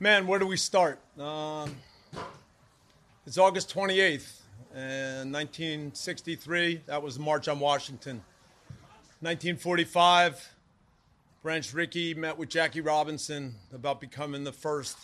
Man, 0.00 0.28
where 0.28 0.38
do 0.38 0.46
we 0.46 0.56
start? 0.56 1.00
Um, 1.18 1.74
it's 3.26 3.36
August 3.36 3.74
28th, 3.74 4.42
and 4.72 5.32
1963. 5.32 6.82
That 6.86 7.02
was 7.02 7.16
the 7.16 7.20
March 7.20 7.48
on 7.48 7.58
Washington. 7.58 8.22
1945, 9.22 10.54
Branch 11.42 11.74
Rickey 11.74 12.14
met 12.14 12.38
with 12.38 12.48
Jackie 12.48 12.80
Robinson 12.80 13.56
about 13.74 14.00
becoming 14.00 14.44
the 14.44 14.52
first 14.52 14.96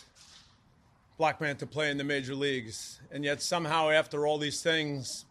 black 1.17 1.41
man 1.41 1.57
to 1.57 1.67
play 1.67 1.91
in 1.91 1.97
the 1.97 2.05
major 2.05 2.33
leagues. 2.33 3.01
And 3.11 3.25
yet, 3.25 3.41
somehow, 3.41 3.89
after 3.89 4.25
all 4.25 4.37
these 4.37 4.61
things, 4.61 5.25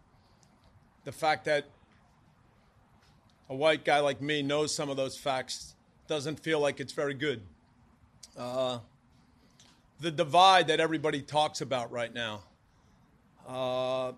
the 1.04 1.12
fact 1.12 1.46
that 1.46 1.64
a 3.48 3.54
white 3.54 3.82
guy 3.82 4.00
like 4.00 4.20
me 4.20 4.42
knows 4.42 4.74
some 4.74 4.90
of 4.90 4.98
those 4.98 5.16
facts 5.16 5.74
doesn't 6.06 6.38
feel 6.40 6.60
like 6.60 6.80
it's 6.80 6.92
very 6.92 7.14
good. 7.14 7.40
Uh, 8.36 8.80
the 10.04 10.10
divide 10.10 10.66
that 10.66 10.80
everybody 10.80 11.22
talks 11.22 11.62
about 11.62 11.90
right 11.90 12.12
now. 12.12 12.42
Uh, 13.48 14.12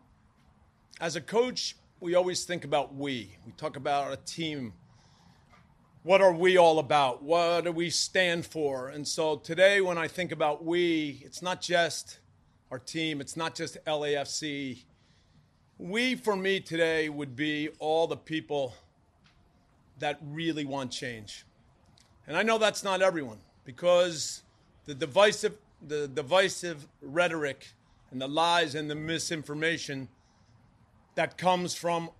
as 1.00 1.14
a 1.14 1.20
coach, 1.20 1.76
we 2.00 2.16
always 2.16 2.42
think 2.44 2.64
about 2.64 2.92
we. 2.92 3.36
We 3.46 3.52
talk 3.52 3.76
about 3.76 4.12
a 4.12 4.16
team. 4.16 4.72
What 6.02 6.20
are 6.20 6.32
we 6.32 6.56
all 6.56 6.80
about? 6.80 7.22
What 7.22 7.64
do 7.64 7.72
we 7.72 7.90
stand 7.90 8.44
for? 8.44 8.88
And 8.88 9.06
so 9.06 9.36
today, 9.36 9.80
when 9.80 9.96
I 9.96 10.08
think 10.08 10.32
about 10.32 10.64
we, 10.64 11.22
it's 11.24 11.40
not 11.40 11.60
just 11.60 12.18
our 12.72 12.80
team, 12.80 13.20
it's 13.20 13.36
not 13.36 13.54
just 13.54 13.78
LAFC. 13.86 14.82
We, 15.78 16.16
for 16.16 16.34
me 16.34 16.58
today, 16.58 17.08
would 17.08 17.36
be 17.36 17.68
all 17.78 18.08
the 18.08 18.16
people 18.16 18.74
that 20.00 20.18
really 20.20 20.64
want 20.64 20.90
change. 20.90 21.46
And 22.26 22.36
I 22.36 22.42
know 22.42 22.58
that's 22.58 22.82
not 22.82 23.02
everyone 23.02 23.38
because 23.64 24.42
the 24.86 24.94
divisive, 24.94 25.56
the 25.86 26.08
divisive 26.08 26.86
rhetoric 27.00 27.68
and 28.10 28.20
the 28.20 28.28
lies 28.28 28.74
and 28.74 28.90
the 28.90 28.94
misinformation 28.94 30.08
that 31.14 31.36
comes 31.36 31.74
from 31.74 32.10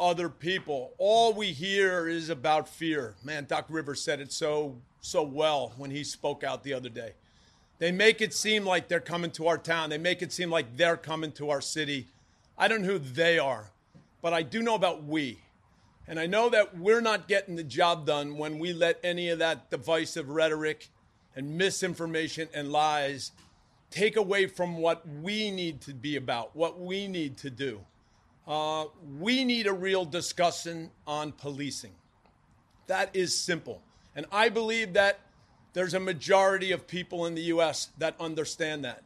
other 0.00 0.28
people. 0.28 0.92
All 0.98 1.32
we 1.32 1.52
hear 1.52 2.08
is 2.08 2.28
about 2.28 2.68
fear. 2.68 3.14
Man, 3.22 3.46
Doc 3.48 3.66
Rivers 3.68 4.00
said 4.00 4.20
it 4.20 4.32
so 4.32 4.76
so 5.00 5.22
well 5.22 5.72
when 5.76 5.90
he 5.90 6.04
spoke 6.04 6.44
out 6.44 6.62
the 6.62 6.72
other 6.72 6.88
day. 6.88 7.12
They 7.78 7.90
make 7.90 8.20
it 8.20 8.32
seem 8.32 8.64
like 8.64 8.86
they're 8.86 9.00
coming 9.00 9.32
to 9.32 9.48
our 9.48 9.58
town. 9.58 9.90
They 9.90 9.98
make 9.98 10.22
it 10.22 10.32
seem 10.32 10.50
like 10.50 10.76
they're 10.76 10.96
coming 10.96 11.32
to 11.32 11.50
our 11.50 11.60
city. 11.60 12.06
I 12.56 12.68
don't 12.68 12.82
know 12.82 12.92
who 12.92 12.98
they 13.00 13.38
are, 13.38 13.70
but 14.20 14.32
I 14.32 14.42
do 14.42 14.62
know 14.62 14.76
about 14.76 15.02
we. 15.02 15.38
And 16.06 16.20
I 16.20 16.26
know 16.26 16.48
that 16.50 16.78
we're 16.78 17.00
not 17.00 17.26
getting 17.26 17.56
the 17.56 17.64
job 17.64 18.06
done 18.06 18.38
when 18.38 18.58
we 18.58 18.72
let 18.72 19.00
any 19.02 19.28
of 19.30 19.40
that 19.40 19.70
divisive 19.70 20.28
rhetoric 20.28 20.88
and 21.34 21.56
misinformation 21.56 22.48
and 22.54 22.72
lies 22.72 23.32
take 23.90 24.16
away 24.16 24.46
from 24.46 24.78
what 24.78 25.06
we 25.22 25.50
need 25.50 25.80
to 25.82 25.92
be 25.92 26.16
about, 26.16 26.54
what 26.56 26.80
we 26.80 27.06
need 27.06 27.36
to 27.38 27.50
do. 27.50 27.80
Uh, 28.46 28.86
we 29.18 29.44
need 29.44 29.66
a 29.66 29.72
real 29.72 30.04
discussion 30.04 30.90
on 31.06 31.32
policing. 31.32 31.92
That 32.86 33.14
is 33.14 33.36
simple. 33.36 33.82
And 34.16 34.26
I 34.32 34.48
believe 34.48 34.94
that 34.94 35.20
there's 35.74 35.94
a 35.94 36.00
majority 36.00 36.72
of 36.72 36.86
people 36.86 37.26
in 37.26 37.34
the 37.34 37.42
U.S. 37.42 37.90
that 37.98 38.14
understand 38.20 38.84
that. 38.84 39.02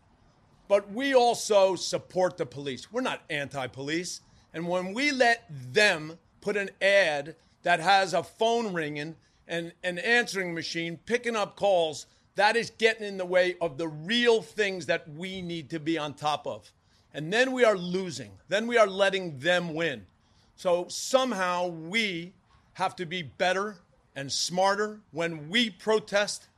But 0.69 0.91
we 0.91 1.15
also 1.15 1.77
support 1.77 2.37
the 2.37 2.47
police. 2.47 2.91
We're 2.91 3.03
not 3.03 3.23
anti 3.31 3.67
police. 3.69 4.21
And 4.53 4.67
when 4.67 4.95
we 4.95 5.13
let 5.13 5.45
them 5.51 6.19
put 6.41 6.57
an 6.57 6.71
ad 6.81 7.37
that 7.63 7.81
has 7.81 8.15
a 8.15 8.23
phone 8.23 8.73
ringing 8.73 9.17
and 9.47 9.73
an 9.85 9.99
answering 9.99 10.55
machine 10.55 10.99
picking 11.07 11.37
up 11.37 11.57
calls, 11.57 12.07
that 12.37 12.57
is 12.57 12.71
getting 12.71 13.07
in 13.07 13.17
the 13.17 13.27
way 13.27 13.57
of 13.61 13.77
the 13.77 13.89
real 13.89 14.41
things 14.41 14.87
that 14.87 15.09
we 15.09 15.43
need 15.43 15.71
to 15.71 15.81
be 15.81 15.99
on 15.99 16.15
top 16.15 16.47
of. 16.47 16.71
And 17.13 17.33
then 17.33 17.53
we 17.53 17.65
are 17.65 17.77
losing. 17.77 18.31
Then 18.49 18.67
we 18.67 18.77
are 18.79 18.87
letting 18.87 19.39
them 19.39 19.75
win. 19.75 20.07
So 20.55 20.87
somehow 20.89 21.69
we 21.69 22.35
have 22.75 22.95
to 22.97 23.07
be 23.07 23.23
better 23.23 23.77
and 24.15 24.31
smarter 24.31 25.01
when 25.13 25.49
we 25.49 25.71
protest 25.71 26.49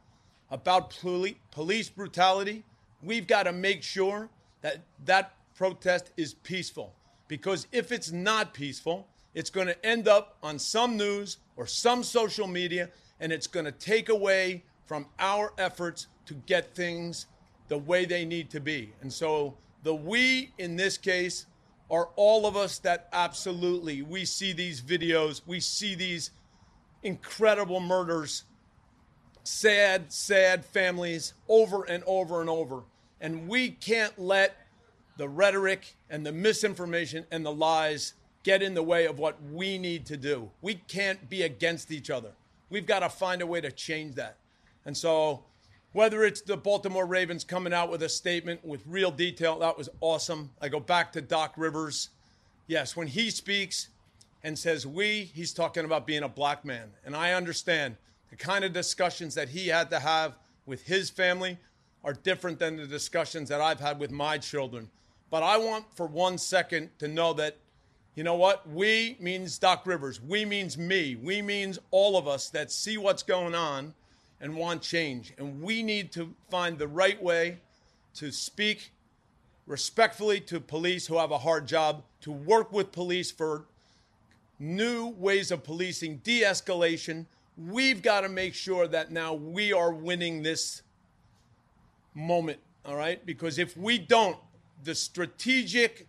about 0.50 0.91
police 1.50 1.88
brutality. 1.88 2.65
We've 3.03 3.27
got 3.27 3.44
to 3.44 3.53
make 3.53 3.83
sure 3.83 4.28
that 4.62 4.83
that 5.05 5.34
protest 5.56 6.11
is 6.17 6.34
peaceful. 6.34 6.94
Because 7.28 7.67
if 7.71 7.93
it's 7.93 8.11
not 8.11 8.55
peaceful, 8.55 9.06
it's 9.34 9.50
going 9.50 9.67
to 9.69 9.87
end 9.87 10.09
up 10.09 10.38
on 10.43 10.59
some 10.59 10.97
news 10.97 11.37
or 11.56 11.67
some 11.67 12.03
social 12.03 12.49
media, 12.49 12.91
and 13.21 13.33
it's 13.33 13.47
going 13.47 13.67
to 13.67 13.72
take 13.72 14.09
away 14.09 14.65
from 14.88 15.06
our 15.19 15.53
efforts 15.59 16.09
to 16.25 16.34
get 16.47 16.75
things 16.75 17.26
the 17.69 17.78
way 17.78 18.06
they 18.06 18.25
need 18.25 18.50
to 18.50 18.59
be. 18.59 18.91
And 19.03 19.12
so 19.12 19.54
the 19.84 19.94
we 19.94 20.50
in 20.59 20.76
this 20.76 20.97
case 20.97 21.47
are 21.91 22.09
all 22.16 22.47
of 22.47 22.56
us 22.56 22.78
that 22.81 23.09
absolutely 23.12 24.03
we 24.03 24.25
see 24.25 24.53
these 24.53 24.81
videos, 24.81 25.43
we 25.47 25.60
see 25.60 25.94
these 25.94 26.31
incredible 27.03 27.81
murders, 27.81 28.44
sad, 29.44 30.10
sad 30.12 30.65
families 30.65 31.34
over 31.49 31.84
and 31.84 32.03
over 32.06 32.41
and 32.41 32.50
over. 32.50 32.82
And 33.20 33.47
we 33.47 33.70
can't 33.70 34.19
let 34.19 34.56
the 35.19 35.28
rhetoric 35.28 35.97
and 36.09 36.25
the 36.25 36.32
misinformation 36.32 37.26
and 37.31 37.44
the 37.44 37.53
lies 37.53 38.15
get 38.43 38.62
in 38.62 38.72
the 38.72 38.82
way 38.82 39.06
of 39.06 39.19
what 39.19 39.37
we 39.53 39.76
need 39.76 40.06
to 40.06 40.16
do. 40.16 40.50
We 40.62 40.76
can't 40.76 41.28
be 41.28 41.43
against 41.43 41.91
each 41.91 42.09
other. 42.09 42.32
We've 42.70 42.87
got 42.87 43.00
to 43.00 43.09
find 43.09 43.43
a 43.43 43.47
way 43.47 43.60
to 43.60 43.72
change 43.72 44.15
that. 44.15 44.37
And 44.84 44.97
so, 44.97 45.44
whether 45.93 46.25
it's 46.25 46.41
the 46.41 46.56
Baltimore 46.56 47.06
Ravens 47.06 47.44
coming 47.44 47.72
out 47.72 47.91
with 47.91 48.03
a 48.03 48.09
statement 48.09 48.65
with 48.65 48.83
real 48.87 49.11
detail, 49.11 49.59
that 49.59 49.77
was 49.77 49.89
awesome. 50.00 50.50
I 50.61 50.69
go 50.69 50.81
back 50.81 51.12
to 51.12 51.21
Doc 51.21 51.55
Rivers. 51.56 52.11
Yes, 52.66 52.97
when 52.97 53.06
he 53.06 53.31
speaks 53.31 53.88
and 54.44 54.59
says 54.59 54.87
we, 54.87 55.31
he's 55.34 55.53
talking 55.53 55.84
about 55.84 56.06
being 56.06 56.22
a 56.22 56.28
black 56.28 56.65
man. 56.65 56.91
And 57.05 57.17
I 57.17 57.33
understand 57.33 57.97
the 58.31 58.37
kind 58.37 58.65
of 58.65 58.72
discussions 58.72 59.34
that 59.34 59.49
he 59.49 59.69
had 59.69 59.91
to 59.91 59.99
have 59.99 60.37
with 60.67 60.83
his 60.87 61.11
family 61.11 61.59
are 62.05 62.12
different 62.12 62.59
than 62.59 62.77
the 62.77 62.87
discussions 62.87 63.49
that 63.49 63.61
I've 63.61 63.81
had 63.81 63.99
with 63.99 64.11
my 64.11 64.38
children. 64.38 64.91
But 65.31 65.43
I 65.43 65.56
want 65.56 65.87
for 65.94 66.06
one 66.06 66.38
second 66.38 66.91
to 66.99 67.09
know 67.09 67.33
that 67.34 67.56
you 68.15 68.25
know 68.25 68.34
what? 68.34 68.69
We 68.69 69.17
means 69.21 69.59
Doc 69.59 69.87
Rivers. 69.87 70.21
We 70.21 70.44
means 70.44 70.77
me. 70.77 71.15
We 71.15 71.41
means 71.41 71.78
all 71.93 72.17
of 72.17 72.27
us 72.27 72.49
that 72.49 72.72
see 72.72 72.99
what's 72.99 73.22
going 73.22 73.55
on 73.55 73.94
and 74.41 74.54
want 74.56 74.82
change. 74.82 75.32
And 75.38 75.60
we 75.62 75.82
need 75.82 76.12
to 76.12 76.34
find 76.50 76.78
the 76.78 76.88
right 76.88 77.21
way 77.22 77.59
to 78.15 78.31
speak 78.31 78.93
respectfully 79.66 80.41
to 80.41 80.60
police 80.60 81.06
who 81.06 81.19
have 81.19 81.31
a 81.31 81.38
hard 81.38 81.66
job, 81.66 82.03
to 82.22 82.32
work 82.32 82.72
with 82.72 82.91
police 82.91 83.31
for 83.31 83.66
new 84.59 85.09
ways 85.09 85.50
of 85.50 85.62
policing, 85.62 86.19
de 86.25 86.43
escalation. 86.43 87.26
We've 87.56 88.03
got 88.03 88.22
to 88.22 88.28
make 88.28 88.54
sure 88.54 88.88
that 88.88 89.10
now 89.10 89.34
we 89.34 89.72
are 89.72 89.93
winning 89.93 90.43
this 90.43 90.82
moment, 92.15 92.59
all 92.84 92.97
right? 92.97 93.25
Because 93.25 93.59
if 93.59 93.76
we 93.76 93.99
don't, 93.99 94.38
the 94.84 94.94
strategic 94.94 96.06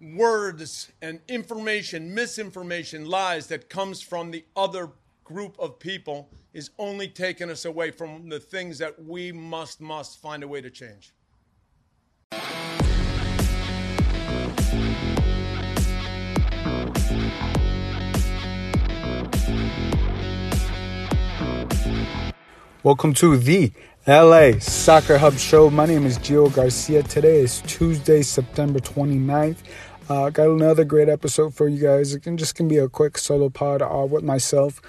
words 0.00 0.90
and 1.02 1.20
information, 1.28 2.14
misinformation, 2.14 3.04
lies 3.04 3.48
that 3.48 3.68
comes 3.68 4.00
from 4.00 4.30
the 4.30 4.44
other 4.56 4.90
group 5.24 5.56
of 5.58 5.78
people 5.78 6.28
is 6.58 6.70
only 6.76 7.06
taking 7.06 7.50
us 7.50 7.64
away 7.64 7.88
from 7.92 8.28
the 8.28 8.40
things 8.40 8.78
that 8.78 9.00
we 9.04 9.30
must 9.30 9.80
must 9.80 10.20
find 10.20 10.42
a 10.42 10.48
way 10.48 10.60
to 10.60 10.68
change. 10.68 11.14
Welcome 22.82 23.14
to 23.14 23.36
the 23.36 23.70
LA 24.08 24.58
Soccer 24.58 25.16
Hub 25.16 25.34
Show. 25.34 25.70
My 25.70 25.86
name 25.86 26.06
is 26.06 26.18
Gio 26.18 26.52
Garcia. 26.52 27.04
Today 27.04 27.38
is 27.38 27.62
Tuesday, 27.68 28.22
September 28.22 28.80
29th. 28.80 29.58
Uh, 30.08 30.30
got 30.30 30.48
another 30.48 30.84
great 30.84 31.08
episode 31.08 31.54
for 31.54 31.68
you 31.68 31.80
guys. 31.80 32.14
It's 32.14 32.26
just 32.34 32.56
gonna 32.56 32.68
be 32.68 32.78
a 32.78 32.88
quick 32.88 33.16
solo 33.16 33.48
pod 33.48 33.80
uh, 33.80 34.06
with 34.10 34.24
myself. 34.24 34.80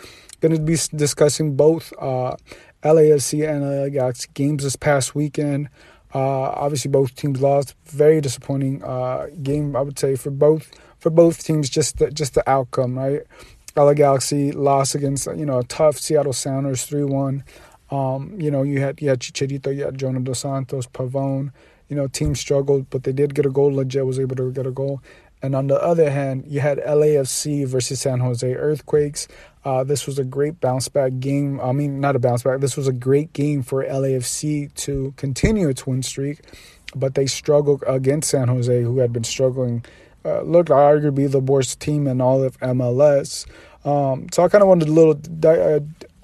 Gonna 0.42 0.60
be 0.60 0.78
discussing 0.96 1.56
both 1.56 1.94
uh, 2.00 2.36
LAFC 2.84 3.48
and 3.50 3.64
LA 3.64 3.90
Galaxy 3.90 4.28
games 4.34 4.64
this 4.64 4.76
past 4.76 5.16
weekend. 5.16 5.70
Uh, 6.14 6.52
obviously, 6.52 6.90
both 6.90 7.16
teams 7.16 7.42
lost. 7.42 7.76
Very 7.86 8.22
disappointing 8.22 8.84
uh, 8.84 9.28
game, 9.44 9.76
I 9.76 9.82
would 9.82 10.00
say, 10.00 10.16
for 10.16 10.32
both 10.32 10.72
for 10.98 11.10
both 11.10 11.44
teams. 11.44 11.70
Just 11.70 12.00
the, 12.00 12.12
just 12.12 12.34
the 12.34 12.50
outcome, 12.50 12.98
right? 12.98 13.22
LA 13.76 13.94
Galaxy 13.94 14.52
lost 14.52 14.96
against 14.96 15.28
you 15.36 15.46
know 15.46 15.60
a 15.60 15.64
tough 15.64 15.98
Seattle 15.98 16.34
Sounders 16.34 16.86
three 16.86 17.04
one. 17.04 17.44
Um, 17.92 18.36
you 18.40 18.52
know 18.52 18.64
you 18.64 18.82
had 18.82 19.02
you 19.02 19.10
had 19.10 19.20
Chicharito, 19.20 19.76
you 19.76 19.86
had 19.86 19.98
Jonah 19.98 20.20
Dos 20.20 20.40
Santos, 20.40 20.88
Pavón 20.88 21.52
you 21.90 21.96
know, 21.96 22.08
team 22.08 22.36
struggled, 22.36 22.90
but 22.90 23.04
they 23.04 23.12
did 23.12 23.36
get 23.36 23.46
a 23.46 23.50
goal. 23.50 23.72
Lletget 23.72 24.06
was 24.06 24.20
able 24.20 24.36
to 24.38 24.52
get 24.52 24.66
a 24.66 24.72
goal. 24.72 25.02
And 25.42 25.56
on 25.56 25.68
the 25.68 25.82
other 25.82 26.10
hand, 26.12 26.46
you 26.48 26.60
had 26.60 26.78
LAFC 26.80 27.66
versus 27.66 28.02
San 28.02 28.20
Jose 28.20 28.54
Earthquakes. 28.54 29.28
Uh, 29.66 29.84
this 29.84 30.08
was 30.08 30.18
a 30.18 30.24
great 30.24 30.62
bounce 30.62 30.88
back 30.88 31.20
game. 31.20 31.60
I 31.60 31.74
mean, 31.74 32.00
not 32.00 32.16
a 32.16 32.20
bounce 32.20 32.44
back. 32.44 32.62
This 32.62 32.78
was 32.78 32.88
a 32.88 32.94
great 32.94 33.34
game 33.34 33.62
for 33.62 33.84
LAFC 33.84 34.74
to 34.76 35.14
continue 35.18 35.68
its 35.68 35.86
win 35.86 36.02
streak, 36.02 36.40
but 36.96 37.16
they 37.16 37.26
struggled 37.26 37.84
against 37.86 38.30
San 38.30 38.48
Jose, 38.48 38.82
who 38.82 39.00
had 39.00 39.12
been 39.12 39.26
struggling. 39.26 39.84
Uh, 40.24 40.42
looked 40.42 40.70
arguably 40.70 41.30
the 41.30 41.40
worst 41.40 41.80
team 41.80 42.08
in 42.08 42.22
all 42.22 42.44
of 42.44 42.58
MLS. 42.60 43.46
Um, 43.86 44.28
so 44.32 44.44
I 44.44 44.50
kind 44.50 44.62
of 44.62 44.68
wanted 44.68 44.86
to 44.86 44.92
little 44.92 45.14
di- 45.14 45.76
uh, 45.76 45.80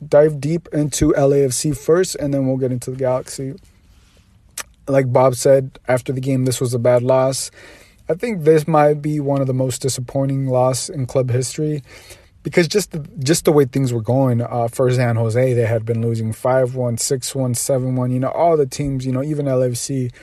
dive 0.07 0.39
deep 0.39 0.67
into 0.71 1.11
LAFC 1.13 1.77
first, 1.77 2.15
and 2.15 2.33
then 2.33 2.47
we'll 2.47 2.57
get 2.57 2.71
into 2.71 2.91
the 2.91 2.97
Galaxy. 2.97 3.55
Like 4.87 5.11
Bob 5.11 5.35
said 5.35 5.79
after 5.87 6.13
the 6.13 6.21
game, 6.21 6.45
this 6.45 6.61
was 6.61 6.73
a 6.73 6.79
bad 6.79 7.03
loss. 7.03 7.51
I 8.07 8.13
think 8.13 8.43
this 8.43 8.67
might 8.67 9.01
be 9.01 9.19
one 9.19 9.41
of 9.41 9.47
the 9.47 9.53
most 9.53 9.81
disappointing 9.81 10.47
loss 10.47 10.89
in 10.89 11.07
club 11.07 11.31
history 11.31 11.81
because 12.45 12.67
just 12.67 12.91
the, 12.91 12.99
just 13.17 13.43
the 13.45 13.51
way 13.51 13.65
things 13.65 13.91
were 13.91 14.03
going 14.03 14.39
uh, 14.39 14.67
for 14.67 14.89
San 14.91 15.15
Jose, 15.15 15.53
they 15.53 15.65
had 15.65 15.83
been 15.83 16.03
losing 16.03 16.31
5-1, 16.31 16.69
6-1, 16.73 17.55
7-1, 17.55 18.13
you 18.13 18.19
know, 18.19 18.29
all 18.29 18.55
the 18.55 18.67
teams, 18.67 19.03
you 19.03 19.11
know, 19.11 19.23
even 19.23 19.47
LFC 19.47 20.13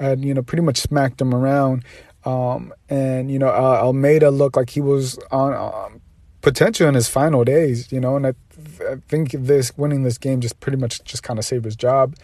had, 0.00 0.24
you 0.24 0.34
know, 0.34 0.42
pretty 0.42 0.62
much 0.62 0.78
smacked 0.78 1.18
them 1.18 1.32
around. 1.32 1.84
Um, 2.24 2.74
and, 2.88 3.30
you 3.30 3.38
know, 3.38 3.46
uh, 3.46 3.78
Almeyda 3.80 4.32
looked 4.32 4.56
like 4.56 4.70
he 4.70 4.80
was 4.80 5.20
on 5.30 5.54
um, 5.54 6.00
potential 6.40 6.88
in 6.88 6.96
his 6.96 7.08
final 7.08 7.44
days, 7.44 7.92
you 7.92 8.00
know, 8.00 8.16
and 8.16 8.26
I, 8.26 8.34
I 8.80 8.96
think 9.06 9.30
this 9.30 9.78
winning 9.78 10.02
this 10.02 10.18
game 10.18 10.40
just 10.40 10.58
pretty 10.58 10.78
much 10.78 11.04
just 11.04 11.22
kind 11.22 11.38
of 11.38 11.44
saved 11.44 11.64
his 11.64 11.76
job. 11.76 12.16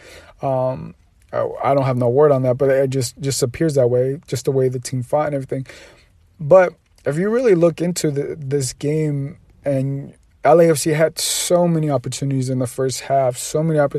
Um, 0.42 0.96
I 1.32 1.74
don't 1.74 1.84
have 1.84 1.96
no 1.96 2.08
word 2.08 2.32
on 2.32 2.42
that, 2.42 2.58
but 2.58 2.70
it 2.70 2.90
just 2.90 3.20
just 3.20 3.42
appears 3.42 3.74
that 3.74 3.88
way, 3.88 4.20
just 4.26 4.44
the 4.44 4.52
way 4.52 4.68
the 4.68 4.78
team 4.78 5.02
fought 5.02 5.26
and 5.26 5.34
everything. 5.34 5.66
But 6.38 6.74
if 7.04 7.18
you 7.18 7.28
really 7.28 7.54
look 7.54 7.80
into 7.80 8.10
the, 8.10 8.36
this 8.38 8.72
game, 8.72 9.38
and 9.64 10.14
LAFC 10.44 10.94
had 10.94 11.18
so 11.18 11.66
many 11.66 11.90
opportunities 11.90 12.50
in 12.50 12.58
the 12.58 12.66
first 12.66 13.02
half, 13.02 13.36
so 13.36 13.62
many 13.62 13.78
opp- 13.78 13.96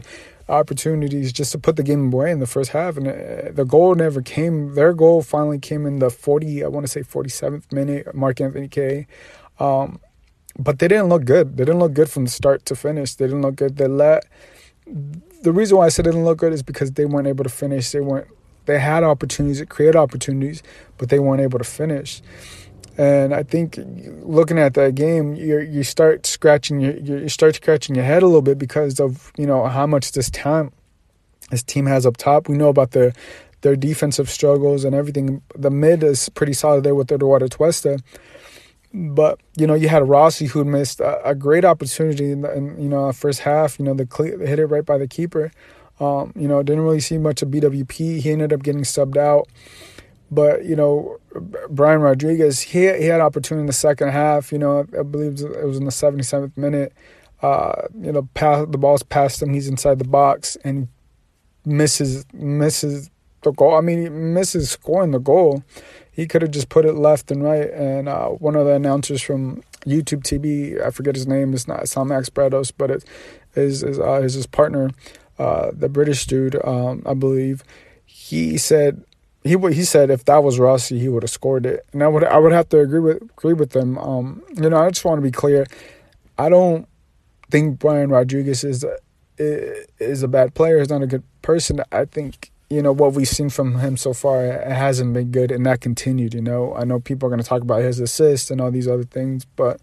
opportunities 0.48 1.34
just 1.34 1.52
to 1.54 1.58
put 1.58 1.76
the 1.76 1.84
game 1.84 2.14
away 2.14 2.32
in 2.32 2.40
the 2.40 2.48
first 2.48 2.72
half, 2.72 2.98
and 2.98 3.08
uh, 3.08 3.52
the 3.52 3.66
goal 3.68 3.96
never 3.96 4.22
came. 4.22 4.76
Their 4.76 4.94
goal 4.94 5.22
finally 5.24 5.60
came 5.60 5.86
in 5.86 6.00
the 6.00 6.10
forty, 6.10 6.64
I 6.64 6.68
want 6.68 6.86
to 6.86 6.92
say 6.92 7.04
forty 7.04 7.30
seventh 7.30 7.72
minute. 7.72 8.14
Mark 8.14 8.42
Anthony 8.42 8.68
Kaye. 8.68 9.08
Um, 9.60 10.00
but 10.58 10.80
they 10.80 10.88
didn't 10.88 11.10
look 11.10 11.26
good. 11.26 11.58
They 11.58 11.66
didn't 11.66 11.80
look 11.80 11.94
good 11.94 12.10
from 12.10 12.28
start 12.28 12.66
to 12.68 12.76
finish. 12.76 13.16
They 13.16 13.26
didn't 13.26 13.42
look 13.42 13.56
good. 13.56 13.78
They 13.78 13.88
let 13.88 14.26
the 15.42 15.52
reason 15.52 15.78
why 15.78 15.86
I 15.86 15.90
said 15.90 16.08
it 16.08 16.12
didn't 16.12 16.26
look 16.26 16.38
good 16.38 16.54
is 16.54 16.64
because 16.64 16.92
they 16.92 17.06
weren't 17.06 17.28
able 17.28 17.44
to 17.44 17.50
finish. 17.50 17.92
They 17.92 18.02
weren't. 18.02 18.28
They 18.66 18.80
had 18.80 19.04
opportunities, 19.04 19.62
it 19.62 19.70
created 19.70 19.96
opportunities, 19.96 20.64
but 20.98 21.10
they 21.10 21.20
weren't 21.20 21.42
able 21.42 21.60
to 21.60 21.66
finish. 21.66 22.22
And 22.98 23.34
I 23.34 23.44
think 23.44 23.78
looking 24.22 24.58
at 24.58 24.74
that 24.76 24.96
game, 24.96 25.36
you 25.36 25.60
you 25.60 25.84
start 25.84 26.26
scratching 26.26 26.80
your 26.80 26.98
you 26.98 27.30
start 27.30 27.56
scratching 27.56 27.96
your 27.96 28.06
head 28.06 28.24
a 28.24 28.26
little 28.26 28.42
bit 28.42 28.58
because 28.58 29.00
of 29.00 29.34
you 29.38 29.46
know 29.46 29.66
how 29.66 29.86
much 29.86 30.14
this 30.14 30.30
time 30.30 30.72
this 31.52 31.64
team 31.64 31.86
has 31.86 32.06
up 32.06 32.18
top. 32.18 32.48
We 32.48 32.58
know 32.58 32.70
about 32.70 32.92
their 32.92 33.14
their 33.62 33.76
defensive 33.76 34.30
struggles 34.30 34.86
and 34.86 34.96
everything. 34.96 35.42
The 35.56 35.72
mid 35.72 36.04
is 36.04 36.30
pretty 36.30 36.54
solid 36.54 36.84
there 36.84 36.96
with 36.96 37.12
Eduard 37.12 37.42
Atuesta. 37.42 38.02
But 38.94 39.42
you 39.58 39.68
know, 39.68 39.74
you 39.74 39.90
had 39.90 40.08
Rossi 40.08 40.46
who 40.46 40.64
missed 40.64 41.02
a, 41.02 41.30
a 41.30 41.36
great 41.36 41.66
opportunity 41.66 42.32
in, 42.32 42.42
the, 42.42 42.56
in, 42.56 42.82
you 42.82 42.88
know 42.88 43.12
first 43.12 43.42
half. 43.42 43.78
You 43.78 43.84
know, 43.86 43.94
the 43.94 44.08
hit 44.46 44.60
it 44.60 44.68
right 44.68 44.86
by 44.86 44.98
the 44.98 45.08
keeper. 45.08 45.52
Um, 46.00 46.32
you 46.36 46.48
know, 46.48 46.64
didn't 46.64 46.84
really 46.84 47.02
see 47.02 47.18
much 47.18 47.42
of 47.42 47.50
BWP. 47.50 48.20
He 48.20 48.32
ended 48.32 48.54
up 48.54 48.64
getting 48.64 48.84
subbed 48.84 49.18
out. 49.18 49.48
But 50.32 50.66
you 50.66 50.76
know, 50.76 51.18
Brian 51.70 52.02
Rodriguez, 52.02 52.62
he 52.62 52.80
he 52.80 53.06
had 53.06 53.22
opportunity 53.22 53.62
in 53.62 53.68
the 53.68 53.74
second 53.74 54.10
half. 54.10 54.52
You 54.52 54.58
know, 54.58 54.86
I 54.98 55.04
believe 55.04 55.40
it 55.42 55.66
was 55.66 55.78
in 55.78 55.86
the 55.86 55.92
77th 55.92 56.58
minute. 56.58 56.94
Uh, 57.42 57.88
you 58.02 58.12
know, 58.12 58.28
pass, 58.34 58.66
the 58.70 58.78
ball's 58.78 59.04
past 59.04 59.42
him. 59.42 59.54
He's 59.54 59.68
inside 59.68 60.00
the 60.00 60.08
box 60.08 60.58
and 60.64 60.88
misses 61.66 62.26
misses 62.34 63.10
the 63.44 63.52
goal. 63.52 63.76
I 63.76 63.82
mean, 63.82 64.02
he 64.02 64.10
misses 64.10 64.72
scoring 64.72 65.12
the 65.12 65.20
goal 65.20 65.64
he 66.16 66.28
could 66.28 66.42
have 66.42 66.52
just 66.52 66.70
put 66.70 66.86
it 66.86 66.94
left 66.94 67.30
and 67.30 67.44
right. 67.44 67.70
And 67.72 68.08
uh, 68.08 68.30
one 68.30 68.56
of 68.56 68.66
the 68.66 68.74
announcers 68.74 69.22
from 69.22 69.62
YouTube 69.86 70.24
TV, 70.24 70.82
I 70.82 70.90
forget 70.90 71.14
his 71.14 71.28
name, 71.28 71.54
it's 71.54 71.68
not 71.68 71.90
Sam 71.90 72.08
Max 72.08 72.30
Bretos, 72.30 72.72
but 72.76 72.90
it 72.90 73.04
is 73.54 73.84
is, 73.84 74.00
uh, 74.00 74.22
is 74.22 74.34
his 74.34 74.48
partner, 74.48 74.92
uh, 75.38 75.72
the 75.74 75.90
British 75.90 76.26
dude, 76.26 76.58
um, 76.64 77.04
I 77.06 77.16
believe. 77.16 77.64
He 78.06 78.58
said 78.58 79.04
he 79.46 79.58
he 79.74 79.84
said 79.84 80.10
if 80.10 80.26
that 80.26 80.44
was 80.44 80.58
Rossi, 80.60 80.98
he 80.98 81.08
would 81.08 81.22
have 81.22 81.30
scored 81.30 81.68
it, 81.68 81.86
and 81.94 82.04
I 82.04 82.08
would 82.08 82.24
I 82.24 82.40
would 82.40 82.52
have 82.52 82.68
to 82.70 82.80
agree 82.80 83.00
with 83.00 83.22
agree 83.22 83.54
with 83.54 83.72
them. 83.72 83.98
Um, 84.00 84.44
you 84.56 84.70
know, 84.70 84.78
I 84.78 84.90
just 84.90 85.06
want 85.06 85.20
to 85.20 85.22
be 85.22 85.32
clear. 85.32 85.68
I 86.38 86.50
don't 86.50 86.88
think 87.52 87.78
Brian 87.78 88.10
Rodriguez 88.10 88.64
is 88.64 88.84
a, 88.84 88.98
is 90.00 90.24
a 90.24 90.28
bad 90.28 90.56
player. 90.56 90.80
He's 90.80 90.90
not 90.90 91.04
a 91.04 91.08
good 91.08 91.24
person. 91.44 91.80
I 91.92 92.06
think 92.06 92.52
you 92.72 92.82
know 92.82 92.92
what 92.92 93.14
we've 93.14 93.28
seen 93.28 93.52
from 93.52 93.78
him 93.78 93.96
so 93.96 94.14
far 94.14 94.44
it 94.44 94.68
hasn't 94.68 95.14
been 95.14 95.30
good 95.30 95.52
and 95.52 95.64
that 95.68 95.82
continued 95.82 96.34
you 96.34 96.42
know 96.42 96.74
i 96.76 96.84
know 96.84 97.00
people 97.00 97.28
are 97.28 97.30
going 97.30 97.42
to 97.42 97.48
talk 97.48 97.62
about 97.62 97.84
his 97.84 98.00
assist 98.00 98.50
and 98.50 98.60
all 98.60 98.72
these 98.72 98.88
other 98.88 99.04
things 99.04 99.46
but 99.56 99.80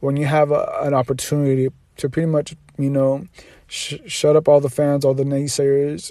when 0.00 0.16
you 0.16 0.24
have 0.24 0.50
a, 0.50 0.78
an 0.80 0.94
opportunity 0.94 1.68
to 1.98 2.08
pretty 2.08 2.26
much 2.26 2.54
you 2.78 2.88
know 2.88 3.26
sh- 3.66 3.96
shut 4.06 4.34
up 4.34 4.48
all 4.48 4.60
the 4.60 4.70
fans 4.70 5.04
all 5.04 5.12
the 5.12 5.24
naysayers 5.24 6.10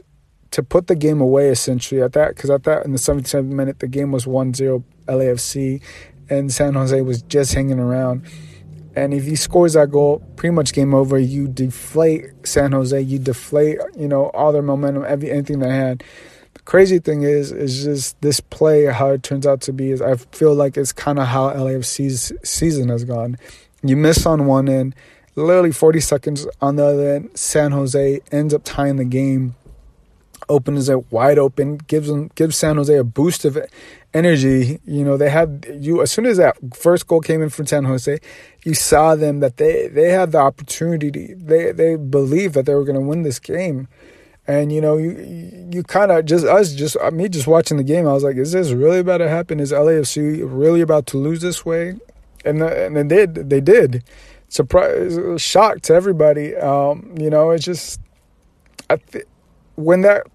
to 0.52 0.62
put 0.62 0.88
the 0.88 0.96
game 0.96 1.22
away 1.22 1.50
essentially 1.50 2.02
at 2.02 2.14
that 2.14 2.36
because 2.36 2.50
at 2.50 2.64
that 2.64 2.86
in 2.86 2.92
the 2.92 2.98
77th 2.98 3.46
minute 3.46 3.80
the 3.80 3.88
game 3.88 4.12
was 4.12 4.26
1-0 4.26 4.84
lafc 5.08 5.82
and 6.30 6.52
san 6.52 6.74
jose 6.74 7.02
was 7.02 7.22
just 7.24 7.54
hanging 7.54 7.80
around 7.80 8.26
and 8.96 9.14
if 9.14 9.24
he 9.24 9.36
scores 9.36 9.74
that 9.74 9.90
goal, 9.90 10.20
pretty 10.36 10.54
much 10.54 10.74
game 10.74 10.94
over. 10.94 11.18
You 11.18 11.48
deflate 11.48 12.26
San 12.44 12.74
Jose. 12.74 13.00
You 13.00 13.20
deflate, 13.20 13.80
you 13.98 14.08
know, 14.08 14.30
all 14.32 14.52
their 14.52 14.62
momentum, 14.62 15.06
every 15.08 15.32
anything 15.32 15.60
they 15.60 15.70
had. 15.70 16.04
The 16.54 16.60
crazy 16.62 17.00
thing 17.00 17.24
is, 17.24 17.52
is 17.52 17.84
just 17.84 18.22
this 18.22 18.42
play. 18.42 18.86
How 18.86 19.12
it 19.12 19.24
turns 19.24 19.48
out 19.48 19.62
to 19.62 19.74
be 19.74 19.92
is 19.92 20.02
I 20.02 20.16
feel 20.16 20.54
like 20.54 20.76
it's 20.76 20.92
kind 20.92 21.20
of 21.20 21.28
how 21.28 21.52
LAFC's 21.52 22.34
season 22.44 22.90
has 22.90 23.06
gone. 23.06 23.38
You 23.82 23.96
miss 23.96 24.26
on 24.26 24.46
one 24.46 24.68
end, 24.68 24.94
literally 25.36 25.72
40 25.72 26.02
seconds 26.02 26.48
on 26.60 26.76
the 26.76 26.86
other 26.86 27.16
end. 27.16 27.30
San 27.36 27.72
Jose 27.72 28.20
ends 28.32 28.54
up 28.54 28.64
tying 28.66 28.98
the 28.98 29.06
game 29.06 29.56
opens 30.52 30.90
it 30.90 31.12
wide 31.12 31.40
open, 31.40 31.78
gives 31.78 32.10
them 32.10 32.30
gives 32.36 32.58
San 32.58 32.76
Jose 32.76 32.94
a 32.96 33.04
boost 33.04 33.46
of 33.46 33.58
energy. 34.14 34.80
You 34.86 35.06
know, 35.06 35.18
they 35.18 35.30
had 35.30 35.66
you 35.80 36.02
as 36.02 36.12
soon 36.12 36.26
as 36.26 36.38
that 36.38 36.58
first 36.76 37.08
goal 37.08 37.22
came 37.22 37.42
in 37.42 37.50
for 37.50 37.66
San 37.66 37.86
Jose, 37.86 38.20
you 38.64 38.74
saw 38.74 39.16
them 39.16 39.40
that 39.40 39.58
they 39.58 39.88
they 39.88 40.10
had 40.10 40.32
the 40.34 40.40
opportunity. 40.40 41.10
To, 41.12 41.36
they 41.36 41.72
they 41.72 41.96
believed 41.96 42.54
that 42.56 42.66
they 42.66 42.76
were 42.76 42.84
going 42.84 43.00
to 43.00 43.08
win 43.08 43.24
this 43.24 43.40
game. 43.40 43.88
And 44.48 44.72
you 44.72 44.82
know, 44.82 44.98
you 44.98 45.70
you 45.72 45.84
kind 45.84 46.12
of 46.12 46.26
just 46.26 46.46
us 46.46 46.74
just 46.74 46.98
me 47.14 47.30
just 47.30 47.48
watching 47.48 47.78
the 47.78 47.84
game. 47.84 48.08
I 48.08 48.14
was 48.14 48.24
like, 48.24 48.36
is 48.36 48.52
this 48.52 48.72
really 48.72 49.00
about 49.00 49.20
to 49.20 49.30
happen? 49.30 49.60
Is 49.60 49.72
LAFC 49.72 50.42
really 50.44 50.82
about 50.82 51.06
to 51.08 51.18
lose 51.18 51.42
this 51.42 51.66
way? 51.66 51.96
And 52.44 52.62
and 52.62 52.96
they 52.98 53.04
did. 53.04 53.50
They 53.50 53.62
did. 53.62 54.04
Surprise, 54.50 55.18
shock 55.42 55.80
to 55.84 55.94
everybody. 55.94 56.56
Um, 56.58 57.16
you 57.18 57.30
know, 57.30 57.52
it's 57.52 57.64
just 57.64 58.02
I 58.90 58.98
th- 58.98 59.26
when 59.76 60.02
that 60.02 60.28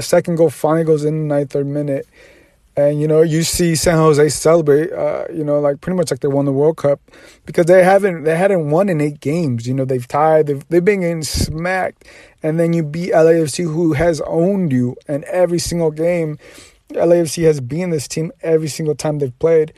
second 0.00 0.36
goal 0.36 0.50
finally 0.50 0.84
goes 0.84 1.04
in 1.04 1.28
the 1.28 1.34
ninth 1.34 1.54
or 1.56 1.64
minute, 1.64 2.06
and 2.76 3.00
you 3.00 3.06
know 3.06 3.22
you 3.22 3.42
see 3.42 3.74
San 3.74 3.96
Jose 3.96 4.28
celebrate, 4.30 4.92
uh, 4.92 5.26
you 5.32 5.44
know, 5.44 5.60
like 5.60 5.80
pretty 5.80 5.96
much 5.96 6.10
like 6.10 6.20
they 6.20 6.28
won 6.28 6.44
the 6.44 6.52
World 6.52 6.78
Cup 6.78 7.00
because 7.44 7.66
they 7.66 7.84
haven't 7.84 8.24
they 8.24 8.36
hadn't 8.36 8.70
won 8.70 8.88
in 8.88 9.00
eight 9.00 9.20
games. 9.20 9.66
You 9.66 9.74
know 9.74 9.84
they've 9.84 10.06
tied, 10.06 10.46
they've 10.46 10.66
they've 10.68 10.84
been 10.84 11.00
getting 11.00 11.22
smacked, 11.22 12.06
and 12.42 12.58
then 12.58 12.72
you 12.72 12.82
beat 12.82 13.12
LAFC 13.12 13.64
who 13.64 13.92
has 13.92 14.20
owned 14.22 14.72
you, 14.72 14.96
and 15.06 15.24
every 15.24 15.58
single 15.58 15.90
game, 15.90 16.38
LAFC 16.90 17.44
has 17.44 17.60
been 17.60 17.90
this 17.90 18.08
team 18.08 18.32
every 18.42 18.68
single 18.68 18.94
time 18.94 19.18
they've 19.18 19.38
played. 19.38 19.72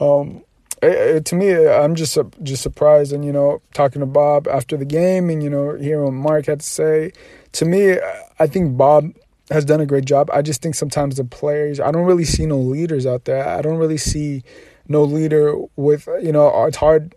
Um, 0.00 0.42
it, 0.82 1.16
it, 1.16 1.24
to 1.26 1.34
me, 1.34 1.54
I'm 1.54 1.94
just 1.94 2.18
just 2.42 2.62
surprised, 2.62 3.12
and 3.12 3.24
you 3.24 3.32
know, 3.32 3.60
talking 3.74 4.00
to 4.00 4.06
Bob 4.06 4.48
after 4.48 4.76
the 4.76 4.84
game, 4.84 5.30
and 5.30 5.42
you 5.42 5.50
know, 5.50 5.76
hearing 5.76 6.04
what 6.04 6.12
Mark 6.12 6.46
had 6.46 6.60
to 6.60 6.66
say. 6.66 7.12
To 7.52 7.64
me, 7.64 7.98
I 8.38 8.46
think 8.46 8.76
Bob 8.76 9.12
has 9.50 9.64
done 9.64 9.80
a 9.80 9.86
great 9.86 10.04
job. 10.04 10.30
I 10.32 10.42
just 10.42 10.62
think 10.62 10.74
sometimes 10.74 11.16
the 11.16 11.24
players, 11.24 11.80
I 11.80 11.90
don't 11.90 12.06
really 12.06 12.24
see 12.24 12.46
no 12.46 12.58
leaders 12.58 13.06
out 13.06 13.24
there. 13.24 13.46
I 13.46 13.62
don't 13.62 13.78
really 13.78 13.98
see 13.98 14.42
no 14.88 15.02
leader 15.02 15.54
with, 15.76 16.08
you 16.22 16.32
know, 16.32 16.64
it's 16.66 16.76
hard. 16.76 17.14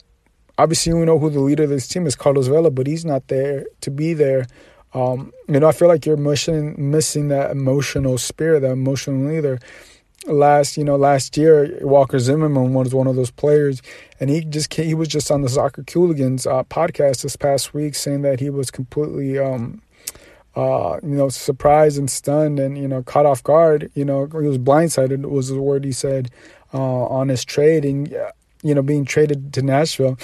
Obviously, 0.57 0.93
we 0.93 1.05
know 1.05 1.19
who 1.19 1.29
the 1.29 1.39
leader 1.39 1.63
of 1.63 1.69
this 1.69 1.87
team 1.87 2.05
is, 2.05 2.15
Carlos 2.15 2.47
Vela, 2.47 2.71
but 2.71 2.87
he's 2.87 3.05
not 3.05 3.27
there 3.27 3.65
to 3.81 3.91
be 3.91 4.13
there. 4.13 4.45
Um, 4.93 5.33
you 5.47 5.59
know, 5.59 5.67
I 5.67 5.71
feel 5.71 5.87
like 5.87 6.05
you're 6.05 6.17
missing 6.17 6.75
missing 6.77 7.29
that 7.29 7.51
emotional 7.51 8.17
spirit, 8.17 8.61
that 8.61 8.71
emotional 8.71 9.27
leader. 9.27 9.59
Last, 10.25 10.77
you 10.77 10.83
know, 10.83 10.95
last 10.95 11.35
year 11.35 11.79
Walker 11.81 12.19
Zimmerman 12.19 12.73
was 12.73 12.93
one 12.93 13.07
of 13.07 13.15
those 13.15 13.31
players, 13.31 13.81
and 14.19 14.29
he 14.29 14.41
just 14.41 14.73
he 14.73 14.93
was 14.93 15.07
just 15.07 15.31
on 15.31 15.41
the 15.41 15.49
Soccer 15.49 15.83
Cooligans 15.83 16.45
uh, 16.45 16.63
podcast 16.63 17.23
this 17.23 17.35
past 17.35 17.73
week 17.73 17.95
saying 17.95 18.21
that 18.21 18.39
he 18.39 18.49
was 18.49 18.69
completely 18.69 19.39
um, 19.39 19.81
uh, 20.55 20.99
you 21.01 21.15
know, 21.15 21.29
surprised 21.29 21.97
and 21.97 22.09
stunned 22.09 22.59
and, 22.59 22.77
you 22.77 22.87
know, 22.87 23.01
caught 23.03 23.25
off 23.25 23.43
guard. 23.43 23.91
You 23.95 24.05
know, 24.05 24.27
he 24.27 24.47
was 24.47 24.57
blindsided 24.57 25.25
was 25.25 25.49
the 25.49 25.61
word 25.61 25.83
he 25.83 25.91
said 25.91 26.29
uh, 26.73 27.05
on 27.05 27.29
his 27.29 27.43
trade 27.43 27.85
and, 27.85 28.15
you 28.61 28.75
know, 28.75 28.81
being 28.81 29.05
traded 29.05 29.53
to 29.53 29.61
Nashville. 29.61 30.17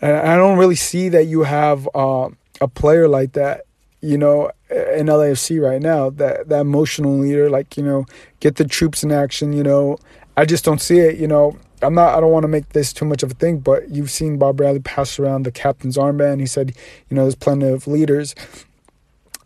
And 0.00 0.16
I 0.16 0.36
don't 0.36 0.58
really 0.58 0.76
see 0.76 1.08
that 1.10 1.24
you 1.24 1.44
have 1.44 1.88
uh, 1.94 2.28
a 2.60 2.68
player 2.68 3.08
like 3.08 3.32
that, 3.32 3.62
you 4.00 4.18
know, 4.18 4.50
in 4.68 5.06
LAFC 5.06 5.60
right 5.62 5.80
now. 5.80 6.10
That 6.10 6.48
that 6.48 6.60
emotional 6.60 7.16
leader, 7.18 7.48
like 7.48 7.76
you 7.76 7.84
know, 7.84 8.06
get 8.40 8.56
the 8.56 8.64
troops 8.64 9.04
in 9.04 9.12
action. 9.12 9.52
You 9.52 9.62
know, 9.62 9.98
I 10.36 10.44
just 10.44 10.64
don't 10.64 10.80
see 10.80 10.98
it. 10.98 11.18
You 11.18 11.28
know, 11.28 11.56
I'm 11.82 11.94
not. 11.94 12.16
I 12.16 12.20
don't 12.20 12.32
want 12.32 12.44
to 12.44 12.48
make 12.48 12.70
this 12.70 12.92
too 12.92 13.04
much 13.04 13.22
of 13.22 13.30
a 13.30 13.34
thing, 13.34 13.58
but 13.58 13.90
you've 13.90 14.10
seen 14.10 14.38
Bob 14.38 14.56
Bradley 14.56 14.80
pass 14.80 15.18
around 15.18 15.44
the 15.44 15.52
captain's 15.52 15.96
armband. 15.96 16.40
He 16.40 16.46
said, 16.46 16.72
you 17.08 17.14
know, 17.14 17.22
there's 17.22 17.36
plenty 17.36 17.68
of 17.68 17.86
leaders. 17.86 18.34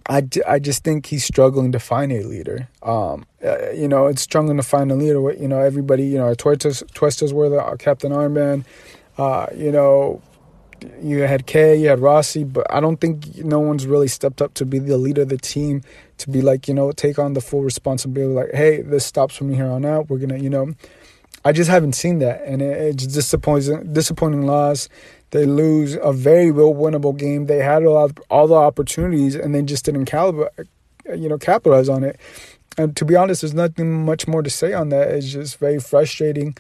I, 0.08 0.28
I 0.46 0.58
just 0.58 0.84
think 0.84 1.06
he's 1.06 1.24
struggling 1.24 1.72
to 1.72 1.78
find 1.78 2.12
a 2.12 2.22
leader. 2.22 2.68
Um, 2.82 3.26
uh, 3.44 3.70
you 3.70 3.88
know, 3.88 4.06
it's 4.06 4.22
struggling 4.22 4.56
to 4.56 4.62
find 4.62 4.90
a 4.92 4.94
leader. 4.94 5.32
You 5.32 5.48
know, 5.48 5.60
everybody, 5.60 6.06
you 6.06 6.18
know, 6.18 6.32
Tuestas, 6.34 6.82
Tuestas 6.94 7.32
were 7.32 7.48
the 7.48 7.62
uh, 7.62 7.76
captain 7.76 8.12
armband. 8.12 8.64
Uh, 9.18 9.46
you 9.54 9.72
know, 9.72 10.22
you 11.00 11.20
had 11.20 11.46
Kaye, 11.46 11.76
you 11.76 11.88
had 11.88 12.00
Rossi, 12.00 12.44
but 12.44 12.66
I 12.70 12.80
don't 12.80 13.00
think 13.00 13.36
no 13.38 13.58
one's 13.60 13.86
really 13.86 14.08
stepped 14.08 14.42
up 14.42 14.54
to 14.54 14.66
be 14.66 14.78
the 14.78 14.98
leader 14.98 15.22
of 15.22 15.28
the 15.28 15.38
team, 15.38 15.82
to 16.18 16.30
be 16.30 16.42
like, 16.42 16.68
you 16.68 16.74
know, 16.74 16.92
take 16.92 17.18
on 17.18 17.32
the 17.32 17.40
full 17.40 17.62
responsibility. 17.62 18.34
Like, 18.34 18.52
hey, 18.52 18.82
this 18.82 19.04
stops 19.04 19.36
from 19.36 19.52
here 19.52 19.66
on 19.66 19.84
out. 19.84 20.08
We're 20.08 20.18
gonna, 20.18 20.38
you 20.38 20.50
know, 20.50 20.74
I 21.46 21.52
just 21.52 21.70
haven't 21.70 21.92
seen 21.92 22.18
that, 22.18 22.42
and 22.42 22.60
it, 22.60 22.76
it's 22.76 23.06
disappointing. 23.06 23.92
Disappointing 23.92 24.46
loss. 24.46 24.88
They 25.30 25.46
lose 25.46 25.96
a 26.02 26.12
very 26.12 26.50
well 26.50 26.74
winnable 26.74 27.16
game. 27.16 27.46
They 27.46 27.58
had 27.58 27.84
a 27.84 27.90
lot 27.90 28.10
of, 28.10 28.18
all 28.28 28.48
the 28.48 28.56
opportunities, 28.56 29.36
and 29.36 29.54
they 29.54 29.62
just 29.62 29.84
didn't 29.84 30.06
caliber, 30.06 30.50
you 31.14 31.28
know, 31.28 31.38
capitalize 31.38 31.88
on 31.88 32.02
it. 32.02 32.18
And 32.76 32.96
to 32.96 33.04
be 33.04 33.14
honest, 33.14 33.42
there's 33.42 33.54
nothing 33.54 34.04
much 34.04 34.26
more 34.26 34.42
to 34.42 34.50
say 34.50 34.72
on 34.72 34.88
that. 34.88 35.08
It's 35.12 35.28
just 35.28 35.58
very 35.58 35.78
frustrating. 35.78 36.56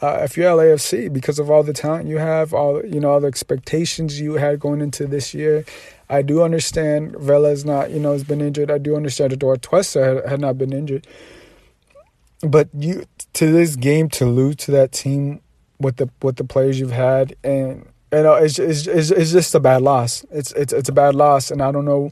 Uh, 0.00 0.20
if 0.22 0.38
you're 0.38 0.56
LAFC, 0.56 1.12
because 1.12 1.38
of 1.38 1.50
all 1.50 1.62
the 1.62 1.74
talent 1.74 2.08
you 2.08 2.16
have, 2.16 2.54
all 2.54 2.82
you 2.82 2.98
know, 2.98 3.10
all 3.10 3.20
the 3.20 3.28
expectations 3.28 4.18
you 4.22 4.34
had 4.34 4.58
going 4.58 4.80
into 4.80 5.06
this 5.06 5.34
year, 5.34 5.66
I 6.08 6.22
do 6.22 6.42
understand 6.42 7.12
Vela's 7.12 7.66
not, 7.66 7.90
you 7.90 8.00
know, 8.00 8.12
has 8.12 8.24
been 8.24 8.40
injured. 8.40 8.70
I 8.70 8.78
do 8.78 8.96
understand 8.96 9.34
Eduard 9.34 9.60
Atuesta 9.60 10.02
had, 10.02 10.30
had 10.30 10.40
not 10.40 10.56
been 10.56 10.72
injured, 10.72 11.06
but 12.40 12.70
you 12.72 13.04
to 13.34 13.50
this 13.52 13.76
game 13.76 14.08
to 14.10 14.26
lose 14.26 14.56
to 14.56 14.70
that 14.72 14.92
team 14.92 15.40
with 15.78 15.96
the 15.96 16.08
with 16.22 16.36
the 16.36 16.44
players 16.44 16.78
you've 16.78 16.90
had 16.90 17.34
and 17.42 17.86
you 18.12 18.22
know 18.22 18.34
it's 18.34 18.58
it's 18.58 18.86
it's, 18.86 19.10
it's 19.10 19.32
just 19.32 19.54
a 19.54 19.60
bad 19.60 19.82
loss. 19.82 20.24
It's 20.30 20.52
it's 20.52 20.72
it's 20.72 20.88
a 20.88 20.92
bad 20.92 21.14
loss, 21.14 21.50
and 21.50 21.62
I 21.62 21.70
don't 21.70 21.84
know. 21.84 22.10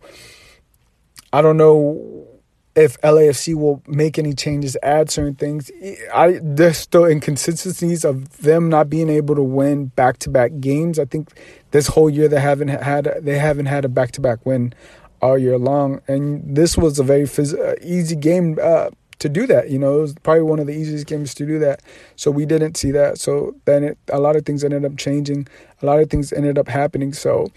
I 1.32 1.42
don't 1.42 1.56
know 1.56 2.26
if 2.74 3.00
LAFC 3.00 3.54
will 3.56 3.82
make 3.88 4.18
any 4.18 4.32
changes, 4.32 4.76
add 4.82 5.10
certain 5.10 5.34
things. 5.34 5.70
I 6.14 6.38
there's 6.40 6.78
still 6.78 7.04
inconsistencies 7.04 8.04
of 8.04 8.38
them 8.38 8.68
not 8.68 8.88
being 8.88 9.08
able 9.08 9.34
to 9.34 9.42
win 9.42 9.86
back 9.86 10.18
to 10.20 10.30
back 10.30 10.52
games. 10.60 10.98
I 10.98 11.04
think 11.04 11.32
this 11.72 11.88
whole 11.88 12.08
year 12.08 12.28
they 12.28 12.40
haven't 12.40 12.68
had 12.68 13.18
they 13.20 13.38
haven't 13.38 13.66
had 13.66 13.84
a 13.84 13.88
back 13.88 14.12
to 14.12 14.20
back 14.20 14.46
win 14.46 14.72
all 15.20 15.36
year 15.36 15.58
long, 15.58 16.00
and 16.06 16.56
this 16.56 16.76
was 16.76 17.00
a 17.00 17.02
very 17.02 17.24
phys- 17.24 17.58
uh, 17.58 17.74
easy 17.82 18.14
game. 18.14 18.56
Uh, 18.62 18.90
to 19.18 19.28
do 19.28 19.46
that. 19.46 19.70
You 19.70 19.78
know, 19.78 19.98
it 19.98 20.00
was 20.02 20.14
probably 20.22 20.42
one 20.42 20.58
of 20.58 20.66
the 20.66 20.74
easiest 20.74 21.06
games 21.06 21.34
to 21.34 21.46
do 21.46 21.58
that. 21.58 21.82
So 22.16 22.30
we 22.30 22.46
didn't 22.46 22.76
see 22.76 22.90
that. 22.92 23.18
So 23.18 23.54
then 23.64 23.84
it, 23.84 23.98
a 24.08 24.20
lot 24.20 24.36
of 24.36 24.44
things 24.44 24.64
ended 24.64 24.84
up 24.84 24.96
changing. 24.96 25.48
A 25.82 25.86
lot 25.86 26.00
of 26.00 26.10
things 26.10 26.32
ended 26.32 26.58
up 26.58 26.68
happening. 26.68 27.12
So, 27.12 27.50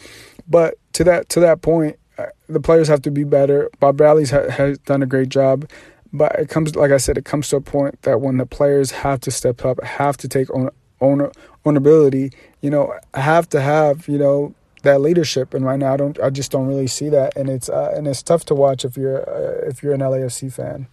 but 0.48 0.76
to 0.94 1.04
that 1.06 1.30
to 1.30 1.40
that 1.42 1.62
point, 1.62 1.98
uh, 2.18 2.28
the 2.48 2.60
players 2.60 2.88
have 2.88 3.02
to 3.04 3.12
be 3.12 3.24
better. 3.24 3.70
Bob 3.80 3.98
Bradley's 3.98 4.32
ha- 4.32 4.50
has 4.50 4.78
done 4.80 5.04
a 5.04 5.08
great 5.08 5.30
job. 5.30 5.70
But 6.14 6.38
it 6.38 6.50
comes, 6.50 6.76
like 6.76 6.92
I 6.92 6.98
said, 6.98 7.18
it 7.18 7.24
comes 7.24 7.48
to 7.50 7.56
a 7.56 7.62
point 7.62 8.02
that 8.02 8.20
when 8.20 8.36
the 8.36 8.46
players 8.46 8.92
have 8.92 9.22
to 9.22 9.32
step 9.32 9.64
up, 9.64 9.82
have 9.82 10.18
to 10.18 10.28
take 10.28 10.50
on 10.54 10.70
own 11.00 11.32
ownability, 11.66 12.34
you 12.62 12.70
know, 12.70 12.94
have 13.14 13.48
to 13.50 13.62
have, 13.62 14.08
you 14.08 14.18
know, 14.18 14.54
that 14.84 15.00
leadership. 15.00 15.54
And 15.54 15.66
right 15.66 15.80
now, 15.80 15.94
I 15.94 15.98
don't, 15.98 16.20
I 16.22 16.30
just 16.30 16.52
don't 16.52 16.68
really 16.68 16.88
see 16.88 17.08
that, 17.10 17.36
and 17.38 17.50
it's 17.50 17.70
uh, 17.70 17.94
and 17.96 18.08
it's 18.08 18.22
tough 18.22 18.44
to 18.46 18.56
watch 18.56 18.84
if 18.84 18.98
you're 18.98 19.22
uh, 19.22 19.68
if 19.68 19.82
you're 19.82 19.94
an 19.94 20.02
LAFC 20.02 20.52
fan 20.52 20.88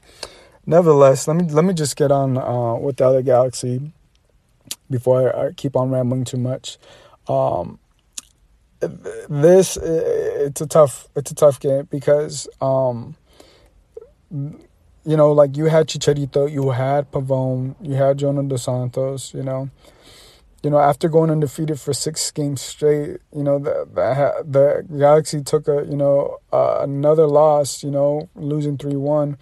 nevertheless, 0.68 1.26
let 1.26 1.36
me 1.36 1.44
let 1.44 1.64
me 1.64 1.72
just 1.72 1.96
get 1.96 2.12
on 2.12 2.36
uh, 2.36 2.74
with 2.74 2.98
the 2.98 3.06
other 3.06 3.22
Galaxy 3.22 3.90
before 4.90 5.34
I, 5.34 5.46
I 5.46 5.52
keep 5.52 5.74
on 5.74 5.90
rambling 5.90 6.24
too 6.24 6.36
much. 6.36 6.78
Um, 7.26 7.78
this 8.80 9.76
it's 9.76 10.60
a 10.60 10.66
tough 10.66 11.08
it's 11.16 11.30
a 11.30 11.34
tough 11.34 11.58
game 11.58 11.88
because 11.90 12.46
um, 12.60 13.16
you 14.30 15.16
know 15.16 15.32
like 15.32 15.56
you 15.56 15.64
had 15.64 15.88
Chicharito, 15.88 16.50
you 16.50 16.70
had 16.70 17.10
Pavón, 17.10 17.74
you 17.80 17.94
had 17.94 18.18
Jonah 18.18 18.42
Dos 18.44 18.64
Santos, 18.64 19.34
you 19.34 19.42
know. 19.42 19.70
You 20.60 20.70
know, 20.70 20.78
after 20.80 21.08
going 21.08 21.30
undefeated 21.30 21.78
for 21.78 21.94
six 21.94 22.32
games 22.32 22.60
straight, 22.60 23.18
you 23.32 23.44
know 23.44 23.60
the 23.60 23.86
the, 23.94 24.44
the 24.44 24.98
Galaxy 24.98 25.40
took 25.40 25.68
a 25.68 25.86
you 25.88 25.96
know 25.96 26.38
uh, 26.52 26.80
another 26.80 27.28
loss. 27.28 27.84
You 27.84 27.92
know, 27.92 28.28
losing 28.34 28.76
three 28.76 28.96
one 28.96 29.38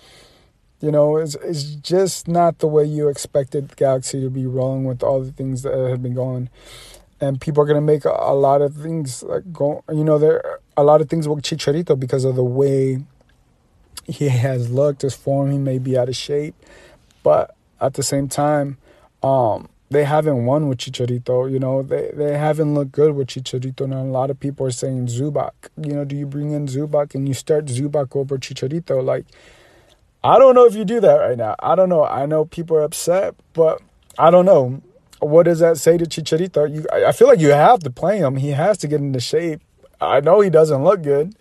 you 0.80 0.90
know, 0.90 1.16
it's, 1.16 1.34
it's 1.36 1.64
just 1.64 2.28
not 2.28 2.58
the 2.58 2.66
way 2.66 2.84
you 2.84 3.08
expected 3.08 3.76
Galaxy 3.76 4.20
to 4.20 4.30
be 4.30 4.46
rolling 4.46 4.84
with 4.84 5.02
all 5.02 5.22
the 5.22 5.32
things 5.32 5.62
that 5.62 5.76
have 5.76 6.02
been 6.02 6.14
going. 6.14 6.50
And 7.20 7.40
people 7.40 7.62
are 7.62 7.66
going 7.66 7.76
to 7.76 7.80
make 7.80 8.04
a, 8.04 8.10
a, 8.10 8.34
lot 8.34 8.60
of 8.60 8.74
things 8.74 9.22
like 9.22 9.50
go, 9.50 9.82
you 9.90 10.04
know, 10.04 10.18
there 10.18 10.60
a 10.76 10.84
lot 10.84 11.00
of 11.00 11.08
things 11.08 11.26
with 11.26 11.42
Chicharito 11.42 11.98
because 11.98 12.24
of 12.24 12.36
the 12.36 12.44
way 12.44 13.02
he 14.04 14.28
has 14.28 14.70
looked, 14.70 15.02
his 15.02 15.14
form, 15.14 15.50
he 15.50 15.58
may 15.58 15.78
be 15.78 15.96
out 15.96 16.08
of 16.08 16.16
shape. 16.16 16.54
But 17.22 17.56
at 17.80 17.94
the 17.94 18.02
same 18.02 18.28
time, 18.28 18.76
um, 19.22 19.68
they 19.90 20.04
haven't 20.04 20.44
won 20.44 20.68
with 20.68 20.78
Chicharito. 20.78 21.50
You 21.50 21.58
know, 21.58 21.82
they, 21.82 22.10
they 22.12 22.36
haven't 22.36 22.74
looked 22.74 22.92
good 22.92 23.14
with 23.14 23.28
Chicharito. 23.28 23.82
And 23.82 23.94
a 23.94 24.02
lot 24.02 24.30
of 24.30 24.38
people 24.38 24.66
are 24.66 24.70
saying 24.70 25.06
Zubak. 25.06 25.52
You 25.76 25.94
know, 25.94 26.04
do 26.04 26.16
you 26.16 26.26
bring 26.26 26.52
in 26.52 26.66
Zubak 26.66 27.14
and 27.14 27.26
you 27.26 27.34
start 27.34 27.66
Zubak 27.66 28.14
over 28.14 28.36
Chicharito? 28.36 29.02
Like, 29.02 29.26
I 30.26 30.40
don't 30.40 30.56
know 30.56 30.66
if 30.66 30.74
you 30.74 30.84
do 30.84 30.98
that 30.98 31.14
right 31.14 31.38
now. 31.38 31.54
I 31.60 31.76
don't 31.76 31.88
know. 31.88 32.04
I 32.04 32.26
know 32.26 32.44
people 32.44 32.76
are 32.76 32.82
upset, 32.82 33.36
but 33.52 33.80
I 34.18 34.32
don't 34.32 34.44
know. 34.44 34.82
What 35.20 35.44
does 35.44 35.60
that 35.60 35.78
say 35.78 35.96
to 35.98 36.04
Chicharito? 36.04 36.68
You, 36.74 36.84
I 36.92 37.12
feel 37.12 37.28
like 37.28 37.38
you 37.38 37.50
have 37.52 37.78
to 37.80 37.90
play 37.90 38.18
him. 38.18 38.34
He 38.34 38.50
has 38.50 38.76
to 38.78 38.88
get 38.88 39.00
into 39.00 39.20
shape. 39.20 39.60
I 40.00 40.18
know 40.18 40.40
he 40.40 40.50
doesn't 40.50 40.82
look 40.82 41.02
good, 41.02 41.36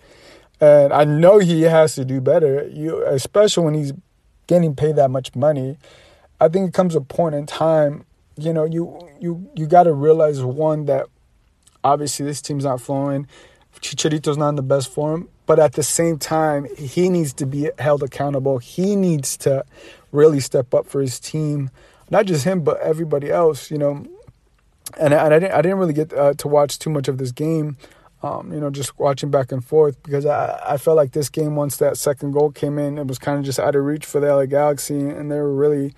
and 0.61 0.93
I 0.93 1.03
know 1.03 1.39
he 1.39 1.63
has 1.63 1.95
to 1.95 2.05
do 2.05 2.21
better. 2.21 2.69
You, 2.71 3.03
especially 3.07 3.65
when 3.65 3.73
he's 3.73 3.91
getting 4.45 4.75
paid 4.75 4.97
that 4.97 5.09
much 5.09 5.35
money. 5.35 5.79
I 6.39 6.47
think 6.47 6.69
it 6.69 6.73
comes 6.75 6.93
a 6.93 7.01
point 7.01 7.33
in 7.33 7.47
time. 7.47 8.05
You 8.37 8.53
know, 8.53 8.65
you 8.65 8.99
you 9.19 9.49
you 9.55 9.65
got 9.65 9.83
to 9.83 9.93
realize 9.93 10.43
one 10.43 10.85
that 10.85 11.07
obviously 11.83 12.27
this 12.27 12.39
team's 12.39 12.65
not 12.65 12.81
flowing. 12.81 13.27
Chicharito's 13.81 14.37
not 14.37 14.49
in 14.49 14.55
the 14.55 14.63
best 14.63 14.91
form, 14.91 15.29
but 15.45 15.59
at 15.59 15.73
the 15.73 15.83
same 15.83 16.17
time, 16.17 16.67
he 16.77 17.09
needs 17.09 17.33
to 17.33 17.45
be 17.45 17.69
held 17.77 18.03
accountable. 18.03 18.57
He 18.57 18.95
needs 18.95 19.37
to 19.37 19.65
really 20.11 20.39
step 20.39 20.73
up 20.73 20.87
for 20.87 21.01
his 21.01 21.19
team, 21.19 21.69
not 22.09 22.25
just 22.25 22.45
him, 22.45 22.61
but 22.61 22.79
everybody 22.79 23.29
else. 23.29 23.69
You 23.69 23.77
know, 23.77 24.05
and 24.99 25.13
I, 25.13 25.25
and 25.25 25.33
I 25.33 25.39
didn't 25.39 25.53
I 25.53 25.61
didn't 25.61 25.77
really 25.77 25.93
get 25.93 26.13
uh, 26.13 26.33
to 26.35 26.47
watch 26.47 26.79
too 26.79 26.89
much 26.89 27.07
of 27.07 27.17
this 27.17 27.31
game. 27.31 27.77
Um, 28.23 28.51
you 28.51 28.59
know, 28.59 28.71
just 28.71 28.97
watching 28.97 29.29
back 29.29 29.51
and 29.51 29.63
forth 29.63 30.01
because 30.01 30.25
I, 30.25 30.59
I 30.65 30.77
felt 30.77 30.97
like 30.97 31.11
this 31.11 31.29
game 31.29 31.55
once 31.55 31.77
that 31.77 31.95
second 31.97 32.31
goal 32.31 32.49
came 32.51 32.79
in, 32.79 32.97
it 32.97 33.05
was 33.05 33.19
kind 33.19 33.37
of 33.37 33.45
just 33.45 33.59
out 33.59 33.75
of 33.75 33.83
reach 33.83 34.05
for 34.05 34.19
the 34.19 34.33
LA 34.33 34.45
Galaxy, 34.45 34.99
and 34.99 35.31
they 35.31 35.35
were 35.35 35.53
really 35.53 35.93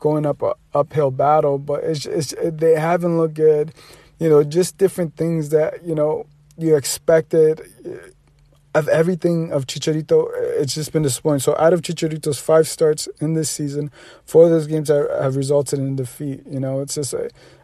going 0.00 0.26
up 0.26 0.42
a 0.42 0.54
uphill 0.74 1.12
battle. 1.12 1.58
But 1.58 1.84
it's, 1.84 2.06
it's 2.06 2.34
they 2.42 2.74
haven't 2.74 3.16
looked 3.16 3.34
good. 3.34 3.72
You 4.18 4.28
know, 4.28 4.42
just 4.42 4.76
different 4.78 5.16
things 5.16 5.50
that 5.50 5.84
you 5.84 5.94
know 5.94 6.26
you 6.58 6.76
expected 6.76 7.62
of 8.74 8.88
everything 8.88 9.50
of 9.52 9.66
Chicharito, 9.66 10.28
it's 10.34 10.74
just 10.74 10.92
been 10.92 11.02
disappointing. 11.02 11.40
So 11.40 11.56
out 11.58 11.72
of 11.72 11.82
Chicharito's 11.82 12.38
five 12.38 12.68
starts 12.68 13.08
in 13.20 13.34
this 13.34 13.48
season, 13.48 13.90
four 14.24 14.44
of 14.44 14.50
those 14.50 14.66
games 14.66 14.88
have, 14.88 15.08
have 15.20 15.36
resulted 15.36 15.78
in 15.78 15.96
defeat. 15.96 16.42
You 16.46 16.60
know, 16.60 16.80
it's 16.80 16.94
just, 16.94 17.14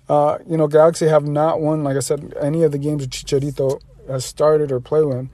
uh, 0.09 0.39
you 0.49 0.57
know, 0.57 0.67
Galaxy 0.67 1.07
have 1.07 1.27
not 1.27 1.61
won, 1.61 1.85
like 1.85 1.97
I 1.97 2.01
said, 2.01 2.35
any 2.41 2.63
of 2.63 2.73
the 2.73 2.79
games 2.79 3.07
Chicharito 3.07 3.81
has 4.09 4.25
started 4.25 4.73
or 4.73 4.81
played 4.81 5.05
in. 5.05 5.31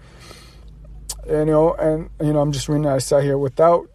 You 1.29 1.45
know, 1.45 1.75
and, 1.75 2.11
you 2.21 2.33
know, 2.33 2.41
I'm 2.41 2.51
just 2.51 2.69
reading 2.69 2.87
I 2.87 2.99
sat 2.99 3.23
here. 3.23 3.39
Without 3.39 3.89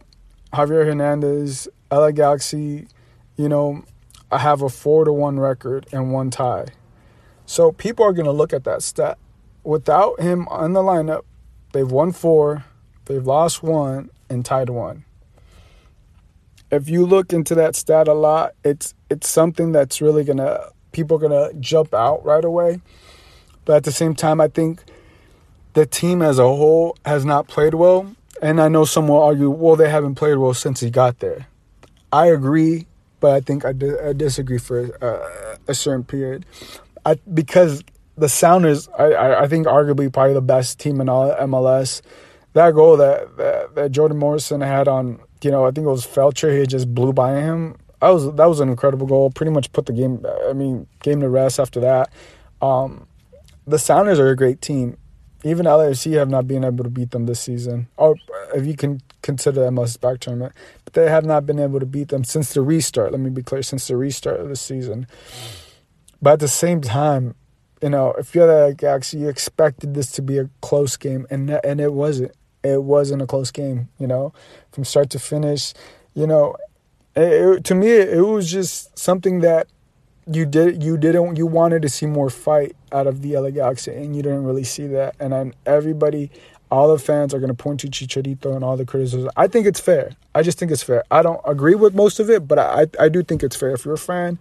Javier 0.53 0.85
Hernandez, 0.85 1.67
LA 1.91 2.11
Galaxy, 2.11 2.87
you 3.35 3.49
know, 3.49 3.83
I 4.31 4.37
have 4.39 4.61
a 4.61 4.69
four 4.69 5.05
to 5.05 5.11
one 5.11 5.39
record 5.39 5.87
and 5.91 6.13
one 6.13 6.29
tie. 6.29 6.67
So 7.45 7.71
people 7.71 8.05
are 8.05 8.13
going 8.13 8.25
to 8.25 8.31
look 8.31 8.53
at 8.53 8.63
that 8.63 8.81
stat. 8.81 9.17
Without 9.65 10.21
him 10.21 10.47
on 10.47 10.73
the 10.73 10.81
lineup, 10.81 11.23
They've 11.75 11.91
won 11.91 12.13
four, 12.13 12.63
they've 13.03 13.27
lost 13.27 13.61
one, 13.61 14.09
and 14.29 14.45
tied 14.45 14.69
one. 14.69 15.03
If 16.71 16.87
you 16.87 17.05
look 17.05 17.33
into 17.33 17.53
that 17.55 17.75
stat 17.75 18.07
a 18.07 18.13
lot, 18.13 18.53
it's 18.63 18.93
it's 19.09 19.27
something 19.27 19.73
that's 19.73 19.99
really 19.99 20.23
gonna 20.23 20.69
people 20.93 21.17
are 21.17 21.19
gonna 21.19 21.53
jump 21.55 21.93
out 21.93 22.23
right 22.23 22.45
away. 22.45 22.79
But 23.65 23.75
at 23.75 23.83
the 23.83 23.91
same 23.91 24.15
time, 24.15 24.39
I 24.39 24.47
think 24.47 24.85
the 25.73 25.85
team 25.85 26.21
as 26.21 26.39
a 26.39 26.43
whole 26.43 26.97
has 27.05 27.25
not 27.25 27.49
played 27.49 27.73
well. 27.73 28.15
And 28.41 28.61
I 28.61 28.69
know 28.69 28.85
some 28.85 29.09
will 29.09 29.21
argue, 29.21 29.49
well, 29.49 29.75
they 29.75 29.89
haven't 29.89 30.15
played 30.15 30.37
well 30.37 30.53
since 30.53 30.79
he 30.79 30.89
got 30.89 31.19
there. 31.19 31.47
I 32.09 32.27
agree, 32.27 32.87
but 33.19 33.33
I 33.33 33.41
think 33.41 33.65
I, 33.65 33.73
di- 33.73 33.99
I 33.99 34.13
disagree 34.13 34.59
for 34.59 34.79
a, 34.79 35.57
a 35.67 35.73
certain 35.73 36.05
period. 36.05 36.45
I, 37.05 37.15
because 37.33 37.83
the 38.17 38.29
Sounders, 38.29 38.87
I, 38.97 39.43
I, 39.43 39.47
think 39.47 39.67
arguably 39.67 40.11
probably 40.11 40.33
the 40.33 40.41
best 40.41 40.79
team 40.79 41.01
in 41.01 41.09
all 41.09 41.33
MLS. 41.35 42.01
That 42.53 42.73
goal 42.73 42.95
that, 42.97 43.35
that 43.37 43.75
that 43.75 43.91
Jordan 43.91 44.17
Morrison 44.17 44.61
had 44.61 44.87
on, 44.87 45.19
you 45.43 45.51
know, 45.51 45.65
I 45.65 45.71
think 45.71 45.85
it 45.85 45.89
was 45.89 46.05
Feltscher. 46.05 46.57
He 46.57 46.65
just 46.65 46.93
blew 46.93 47.11
by 47.11 47.41
him. 47.41 47.75
That 47.99 48.09
was 48.09 48.33
that 48.35 48.45
was 48.45 48.61
an 48.61 48.69
incredible 48.69 49.07
goal. 49.07 49.31
Pretty 49.31 49.51
much 49.51 49.71
put 49.73 49.87
the 49.87 49.93
game. 49.93 50.25
I 50.47 50.53
mean, 50.53 50.87
game 51.01 51.19
to 51.19 51.29
rest 51.29 51.59
after 51.59 51.81
that. 51.81 52.13
Um, 52.61 53.07
the 53.67 53.79
Sounders 53.79 54.19
are 54.19 54.29
a 54.29 54.35
great 54.35 54.61
team. 54.61 54.97
Even 55.43 55.65
LAFC 55.65 56.13
have 56.13 56.29
not 56.29 56.47
been 56.47 56.63
able 56.63 56.83
to 56.83 56.89
beat 56.89 57.11
them 57.11 57.25
this 57.25 57.39
season, 57.39 57.87
or 57.97 58.15
if 58.55 58.65
you 58.65 58.75
can 58.75 59.01
consider 59.21 59.61
the 59.61 59.69
MLS 59.69 59.99
back 59.99 60.19
tournament, 60.19 60.53
but 60.85 60.93
they 60.93 61.09
have 61.09 61.25
not 61.25 61.45
been 61.45 61.59
able 61.59 61.79
to 61.79 61.85
beat 61.85 62.07
them 62.07 62.23
since 62.23 62.53
the 62.53 62.61
restart. 62.61 63.11
Let 63.11 63.19
me 63.19 63.29
be 63.29 63.43
clear, 63.43 63.61
since 63.61 63.87
the 63.87 63.97
restart 63.97 64.39
of 64.39 64.49
the 64.49 64.55
season. 64.55 65.07
But 66.21 66.33
at 66.33 66.39
the 66.39 66.47
same 66.47 66.81
time, 66.81 67.35
you 67.81 67.89
know, 67.89 68.13
if 68.13 68.33
you're 68.33 68.47
the 68.47 68.73
Galaxy, 68.73 69.19
you 69.19 69.29
expected 69.29 69.93
this 69.93 70.11
to 70.13 70.21
be 70.21 70.37
a 70.37 70.49
close 70.61 70.97
game, 70.97 71.27
and 71.29 71.49
and 71.49 71.79
it 71.79 71.93
wasn't. 71.93 72.31
It 72.63 72.81
wasn't 72.83 73.21
a 73.21 73.27
close 73.27 73.51
game. 73.51 73.89
You 73.99 74.07
know, 74.07 74.33
from 74.71 74.85
start 74.85 75.09
to 75.11 75.19
finish. 75.19 75.73
You 76.13 76.27
know, 76.27 76.55
it, 77.15 77.21
it, 77.21 77.63
to 77.65 77.75
me, 77.75 77.89
it 77.89 78.25
was 78.25 78.49
just 78.49 78.97
something 78.97 79.41
that 79.41 79.67
you 80.31 80.45
did 80.45 80.81
you 80.81 80.97
didn't 80.97 81.35
you 81.35 81.45
wanted 81.45 81.81
to 81.83 81.89
see 81.89 82.07
more 82.07 82.29
fight 82.29 82.75
out 82.91 83.05
of 83.05 83.21
the 83.21 83.37
LA 83.37 83.51
Galaxy 83.51 83.91
and 83.91 84.15
you 84.15 84.23
didn't 84.23 84.43
really 84.43 84.63
see 84.63 84.87
that 84.87 85.15
and 85.19 85.31
then 85.31 85.53
everybody 85.67 86.31
all 86.71 86.91
the 86.91 86.99
fans 86.99 87.33
are 87.33 87.39
going 87.39 87.49
to 87.49 87.53
point 87.53 87.79
to 87.81 87.87
Chicharito 87.87 88.55
and 88.55 88.63
all 88.63 88.75
the 88.75 88.85
criticism. 88.85 89.29
I 89.37 89.47
think 89.47 89.67
it's 89.67 89.79
fair. 89.79 90.11
I 90.33 90.41
just 90.41 90.57
think 90.57 90.71
it's 90.71 90.83
fair. 90.83 91.03
I 91.11 91.21
don't 91.21 91.39
agree 91.45 91.75
with 91.75 91.93
most 91.93 92.19
of 92.19 92.29
it, 92.29 92.47
but 92.47 92.57
I 92.57 92.87
I 92.99 93.09
do 93.09 93.23
think 93.23 93.43
it's 93.43 93.55
fair. 93.55 93.71
If 93.71 93.85
you're 93.85 93.93
a 93.93 93.99
fan, 93.99 94.39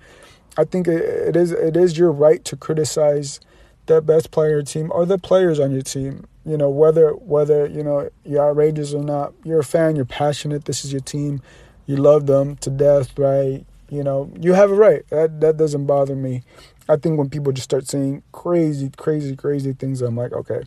I 0.56 0.64
think 0.64 0.86
it, 0.88 1.36
is 1.36 1.52
it 1.52 1.76
is 1.76 1.98
your 1.98 2.12
right 2.12 2.44
to 2.44 2.56
criticize 2.56 3.40
the 3.86 4.00
best 4.00 4.30
player 4.30 4.62
team 4.62 4.90
or 4.92 5.04
the 5.04 5.18
players 5.18 5.58
on 5.60 5.72
your 5.72 5.82
team. 5.82 6.26
You 6.44 6.56
know 6.56 6.70
whether 6.70 7.10
whether 7.10 7.66
you 7.66 7.82
know 7.82 8.10
you're 8.24 8.48
outrageous 8.48 8.94
or 8.94 9.02
not. 9.02 9.32
You're 9.44 9.60
a 9.60 9.64
fan. 9.64 9.96
You're 9.96 10.04
passionate. 10.04 10.66
This 10.66 10.84
is 10.84 10.92
your 10.92 11.00
team. 11.00 11.42
You 11.86 11.96
love 11.96 12.26
them 12.26 12.56
to 12.56 12.70
death, 12.70 13.18
right? 13.18 13.64
You 13.90 14.02
know, 14.02 14.30
you 14.40 14.52
have 14.54 14.70
a 14.70 14.74
right. 14.74 15.08
That 15.10 15.40
that 15.40 15.56
doesn't 15.56 15.86
bother 15.86 16.14
me. 16.14 16.42
I 16.88 16.96
think 16.96 17.18
when 17.18 17.30
people 17.30 17.52
just 17.52 17.64
start 17.64 17.86
saying 17.86 18.22
crazy, 18.32 18.90
crazy, 18.96 19.36
crazy 19.36 19.72
things, 19.72 20.02
I'm 20.02 20.16
like, 20.16 20.32
okay, 20.32 20.64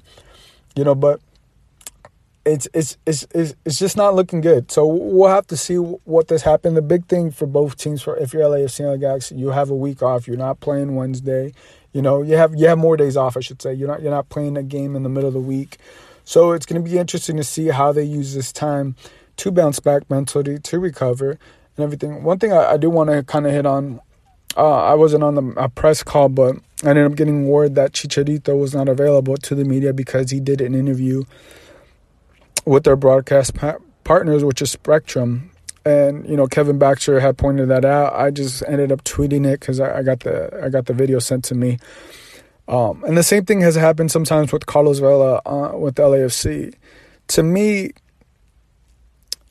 you 0.75 0.84
know, 0.84 0.96
but 0.96 1.22
it's 2.48 2.68
it's 2.74 2.98
it's 3.06 3.27
it's, 3.34 3.56
it's 3.66 3.80
just 3.80 3.98
not 3.98 4.16
looking 4.16 4.42
good. 4.42 4.72
So 4.72 4.86
we'll 4.86 5.30
have 5.30 5.48
to 5.48 5.58
see 5.58 5.75
what 5.75 6.27
this 6.27 6.42
happen. 6.42 6.74
The 6.74 6.82
big 6.82 7.08
thing 7.08 7.32
for 7.32 7.46
both 7.46 7.77
teams, 7.77 8.01
for 8.01 8.18
if 8.18 8.34
you're 8.34 8.44
LAFC 8.44 8.92
and 8.92 9.00
Galaxy, 9.01 9.36
you 9.36 9.50
have 9.50 9.70
a 9.70 9.75
week 9.75 10.01
off. 10.01 10.27
You're 10.27 10.38
not 10.38 10.60
playing 10.60 10.96
Wednesday. 10.96 11.54
You 11.94 12.01
know, 12.01 12.22
you 12.22 12.38
have 12.38 12.56
you 12.56 12.68
have 12.68 12.77
more 12.77 12.98
days 12.98 13.18
off. 13.18 13.38
I 13.38 13.42
should 13.42 13.62
say. 13.62 13.74
You're 13.74 13.88
not 13.88 14.01
you're 14.01 14.12
not 14.12 14.30
playing 14.30 14.58
a 14.58 14.63
game 14.63 14.96
in 14.96 15.04
the 15.04 15.10
middle 15.10 15.27
of 15.27 15.34
the 15.34 15.39
week. 15.39 15.77
So 16.24 16.51
it's 16.51 16.66
going 16.66 16.84
to 16.84 16.89
be 16.89 16.98
interesting 16.98 17.38
to 17.38 17.44
see 17.44 17.68
how 17.68 17.92
they 17.94 18.04
use 18.04 18.34
this 18.34 18.51
time 18.51 18.96
to 19.38 19.51
bounce 19.51 19.80
back 19.80 20.10
mentally, 20.10 20.60
to 20.60 20.80
recover, 20.80 21.32
and 21.32 21.84
everything. 21.84 22.24
One 22.24 22.38
thing 22.38 22.51
I, 22.51 22.74
I 22.74 22.77
do 22.77 22.89
want 22.89 23.10
to 23.12 23.24
kind 23.24 23.46
of 23.46 23.54
hit 23.54 23.66
on, 23.66 24.01
uh, 24.58 24.84
I 24.84 24.94
wasn't 24.96 25.24
on 25.24 25.36
the 25.36 25.72
press 25.74 26.04
call, 26.04 26.27
but 26.27 26.58
I 26.84 26.89
ended 26.89 27.06
up 27.06 27.16
getting 27.16 27.48
word 27.48 27.75
that 27.75 27.94
Chicharito 27.94 28.60
was 28.60 28.75
not 28.75 28.89
available 28.89 29.38
to 29.38 29.56
the 29.56 29.63
media 29.63 29.94
because 29.94 30.32
he 30.32 30.42
did 30.42 30.60
an 30.60 30.75
interview 30.75 31.24
with 32.67 32.83
their 32.83 32.97
broadcast 32.97 33.55
pa- 33.55 33.77
partners, 34.03 34.43
which 34.43 34.62
is 34.62 34.71
Spectrum. 34.71 35.51
And 35.86 36.27
you 36.27 36.36
know, 36.36 36.47
Kevin 36.47 36.77
Baxter 36.77 37.19
had 37.19 37.38
pointed 37.38 37.69
that 37.69 37.86
out. 37.86 38.13
I 38.13 38.29
just 38.29 38.62
ended 38.67 38.91
up 38.91 39.03
tweeting 39.05 39.45
it 39.45 39.62
because 39.62 39.79
I, 39.79 40.00
I, 40.00 40.03
got 40.03 40.19
the 40.19 40.63
I 40.63 40.69
got 40.69 40.86
the 40.86 40.93
video 40.93 41.19
sent 41.19 41.45
to 41.45 41.55
me. 41.55 41.79
Um, 42.67 43.03
and 43.05 43.17
the 43.17 43.24
same 43.24 43.45
thing 43.45 43.62
has 43.62 43.75
happened 43.75 44.12
sometimes 44.12 44.51
with 44.51 44.65
Carlos 44.65 45.00
Vela 45.00 45.41
uh, 45.45 45.77
with 45.77 45.95
LAFC. 45.95 46.74
To 47.27 47.43
me, 47.43 47.91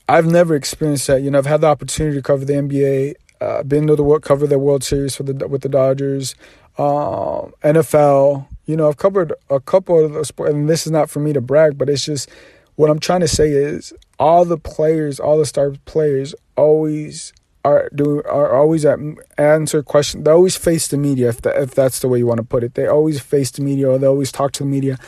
I've 0.07 0.27
never 0.27 0.55
experienced 0.55 1.07
that. 1.07 1.23
You 1.23 1.31
know, 1.31 1.39
I've 1.39 1.47
had 1.47 1.63
the 1.63 1.69
opportunity 1.69 2.17
to 2.17 2.23
cover 2.23 2.45
the 2.45 2.53
NBA, 2.53 3.15
uh, 3.41 3.63
been 3.63 3.87
to 3.87 3.97
the 3.97 4.03
world, 4.03 4.23
cover 4.23 4.47
the 4.47 4.59
World 4.59 4.85
Series 4.85 5.17
for 5.17 5.23
the 5.23 5.49
with 5.49 5.63
the 5.63 5.71
Dodgers, 5.71 6.35
uh, 6.77 7.47
NFL. 7.65 8.47
You 8.67 8.77
know, 8.77 8.89
I've 8.89 8.99
covered 8.99 9.33
a 9.49 9.61
couple 9.61 10.05
of 10.05 10.13
the 10.13 10.25
sports, 10.27 10.53
and 10.53 10.69
this 10.69 10.85
is 10.85 10.93
not 10.93 11.09
for 11.09 11.21
me 11.21 11.33
to 11.33 11.41
brag, 11.41 11.79
but 11.79 11.89
it's 11.89 12.05
just 12.05 12.29
what 12.77 12.91
I'm 12.91 13.01
trying 13.01 13.21
to 13.21 13.29
say 13.29 13.51
is 13.51 13.93
all 14.19 14.45
the 14.45 14.59
players, 14.59 15.19
all 15.19 15.39
the 15.39 15.47
star 15.47 15.73
players, 15.85 16.35
always 16.57 17.33
are 17.65 17.91
do 17.95 18.23
are 18.23 18.55
always 18.55 18.85
at 18.85 18.99
answer 19.37 19.83
questions. 19.83 20.25
They 20.25 20.31
always 20.31 20.57
face 20.57 20.87
the 20.89 20.97
media 20.97 21.31
if 21.31 21.43
that, 21.43 21.61
if 21.61 21.75
that's 21.75 21.99
the 21.99 22.09
way 22.09 22.19
you 22.19 22.27
want 22.27 22.39
to 22.39 22.45
put 22.45 22.63
it. 22.63 22.75
They 22.75 22.87
always 22.87 23.21
face 23.21 23.51
the 23.51 23.63
media, 23.63 23.91
or 23.91 23.99
they 23.99 24.07
always 24.07 24.31
talk 24.31 24.53
to 24.53 24.63
the 24.63 24.69
media 24.69 24.99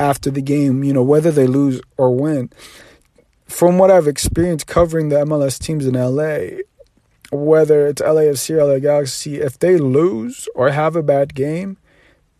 after 0.00 0.30
the 0.30 0.42
game. 0.42 0.82
You 0.82 0.92
know, 0.92 1.02
whether 1.02 1.30
they 1.30 1.46
lose 1.46 1.80
or 1.96 2.14
win 2.14 2.50
from 3.48 3.78
what 3.78 3.90
I've 3.90 4.06
experienced 4.06 4.66
covering 4.66 5.08
the 5.08 5.16
MLS 5.24 5.58
teams 5.58 5.86
in 5.86 5.94
LA, 5.94 6.60
whether 7.32 7.86
it's 7.86 8.02
LAFC 8.02 8.50
or 8.50 8.64
LA 8.64 8.78
Galaxy, 8.78 9.40
if 9.40 9.58
they 9.58 9.78
lose 9.78 10.48
or 10.54 10.70
have 10.70 10.94
a 10.94 11.02
bad 11.02 11.34
game, 11.34 11.78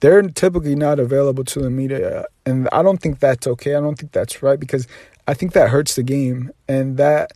they're 0.01 0.23
typically 0.23 0.75
not 0.75 0.99
available 0.99 1.45
to 1.45 1.61
the 1.61 1.71
media. 1.71 2.27
And 2.47 2.69
I 2.73 2.83
don't 2.83 2.99
think 2.99 3.19
that's 3.19 3.47
okay. 3.47 3.75
I 3.75 3.81
don't 3.81 3.99
think 3.99 4.13
that's 4.13 4.43
right 4.43 4.59
because 4.59 4.87
I 5.27 5.35
think 5.35 5.53
that 5.53 5.71
hurts 5.71 5.97
the 5.97 6.03
game. 6.03 6.51
And 6.69 6.97
that 6.97 7.33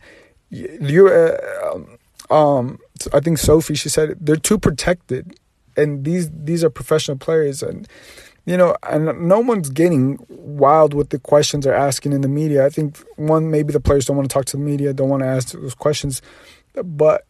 you're, 0.49 1.37
uh, 1.37 1.75
um, 2.33 2.79
I 3.13 3.19
think 3.19 3.37
Sophie, 3.37 3.75
she 3.75 3.89
said 3.89 4.17
they're 4.19 4.35
too 4.35 4.57
protected. 4.57 5.37
And 5.75 6.05
these 6.05 6.29
these 6.31 6.63
are 6.63 6.69
professional 6.69 7.17
players, 7.17 7.63
and 7.63 7.87
you 8.45 8.57
know, 8.57 8.75
and 8.83 9.27
no 9.27 9.39
one's 9.39 9.71
getting 9.71 10.23
wild 10.29 10.93
with 10.93 11.09
the 11.09 11.17
questions 11.17 11.65
they're 11.65 11.73
asking 11.73 12.13
in 12.13 12.21
the 12.21 12.27
media. 12.27 12.63
I 12.63 12.69
think 12.69 12.99
one, 13.15 13.49
maybe 13.49 13.73
the 13.73 13.79
players 13.79 14.05
don't 14.05 14.15
want 14.15 14.29
to 14.29 14.33
talk 14.33 14.45
to 14.45 14.57
the 14.57 14.63
media, 14.63 14.93
don't 14.93 15.09
want 15.09 15.23
to 15.23 15.27
ask 15.27 15.51
those 15.51 15.73
questions. 15.73 16.21
But 16.75 17.25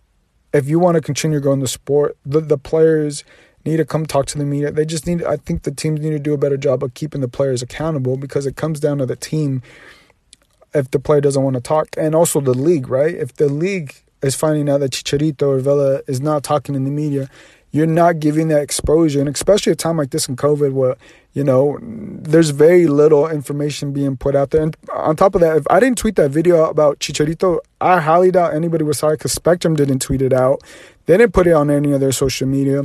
if 0.53 0.67
you 0.67 0.77
want 0.77 0.95
to 0.95 1.01
continue 1.01 1.39
growing 1.39 1.61
the 1.61 1.67
sport, 1.67 2.17
the, 2.25 2.41
the 2.41 2.57
players 2.57 3.23
need 3.65 3.77
to 3.77 3.85
come 3.85 4.05
talk 4.05 4.25
to 4.27 4.37
the 4.37 4.45
media. 4.45 4.71
They 4.71 4.85
just 4.85 5.07
need, 5.07 5.23
I 5.23 5.37
think 5.37 5.63
the 5.63 5.71
teams 5.71 6.01
need 6.01 6.11
to 6.11 6.19
do 6.19 6.33
a 6.33 6.37
better 6.37 6.57
job 6.57 6.83
of 6.83 6.93
keeping 6.93 7.21
the 7.21 7.27
players 7.27 7.61
accountable 7.61 8.17
because 8.17 8.45
it 8.45 8.55
comes 8.55 8.79
down 8.79 8.97
to 8.97 9.05
the 9.05 9.15
team 9.15 9.61
if 10.73 10.91
the 10.91 10.99
player 10.99 11.21
doesn't 11.21 11.43
want 11.43 11.55
to 11.55 11.61
talk. 11.61 11.89
And 11.97 12.15
also 12.15 12.41
the 12.41 12.53
league, 12.53 12.89
right? 12.89 13.13
If 13.13 13.35
the 13.35 13.47
league 13.47 13.95
is 14.21 14.35
finding 14.35 14.69
out 14.69 14.79
that 14.79 14.91
Chicharito 14.91 15.43
or 15.43 15.59
Vela 15.59 16.01
is 16.07 16.19
not 16.19 16.43
talking 16.43 16.75
in 16.75 16.83
the 16.83 16.91
media, 16.91 17.29
you're 17.71 17.87
not 17.87 18.19
giving 18.19 18.49
that 18.49 18.61
exposure. 18.61 19.19
And 19.19 19.29
especially 19.29 19.73
a 19.73 19.75
time 19.75 19.97
like 19.97 20.11
this 20.11 20.27
in 20.29 20.35
COVID 20.35 20.73
where, 20.73 20.95
you 21.33 21.43
know, 21.43 21.79
there's 21.81 22.51
very 22.51 22.85
little 22.85 23.27
information 23.27 23.91
being 23.91 24.15
put 24.15 24.35
out 24.35 24.51
there. 24.51 24.61
And 24.61 24.77
on 24.93 25.15
top 25.15 25.33
of 25.35 25.41
that, 25.41 25.57
if 25.57 25.65
I 25.69 25.79
didn't 25.79 25.97
tweet 25.97 26.15
that 26.17 26.29
video 26.29 26.65
about 26.65 26.99
Chicharito, 26.99 27.59
I 27.81 27.99
highly 27.99 28.29
doubt 28.29 28.53
anybody 28.53 28.83
was 28.83 28.99
sorry 28.99 29.17
because 29.17 29.31
Spectrum 29.31 29.75
didn't 29.75 29.99
tweet 29.99 30.21
it 30.21 30.33
out. 30.33 30.61
They 31.07 31.17
didn't 31.17 31.33
put 31.33 31.47
it 31.47 31.53
on 31.53 31.71
any 31.71 31.93
of 31.93 31.99
their 31.99 32.11
social 32.11 32.47
media. 32.47 32.83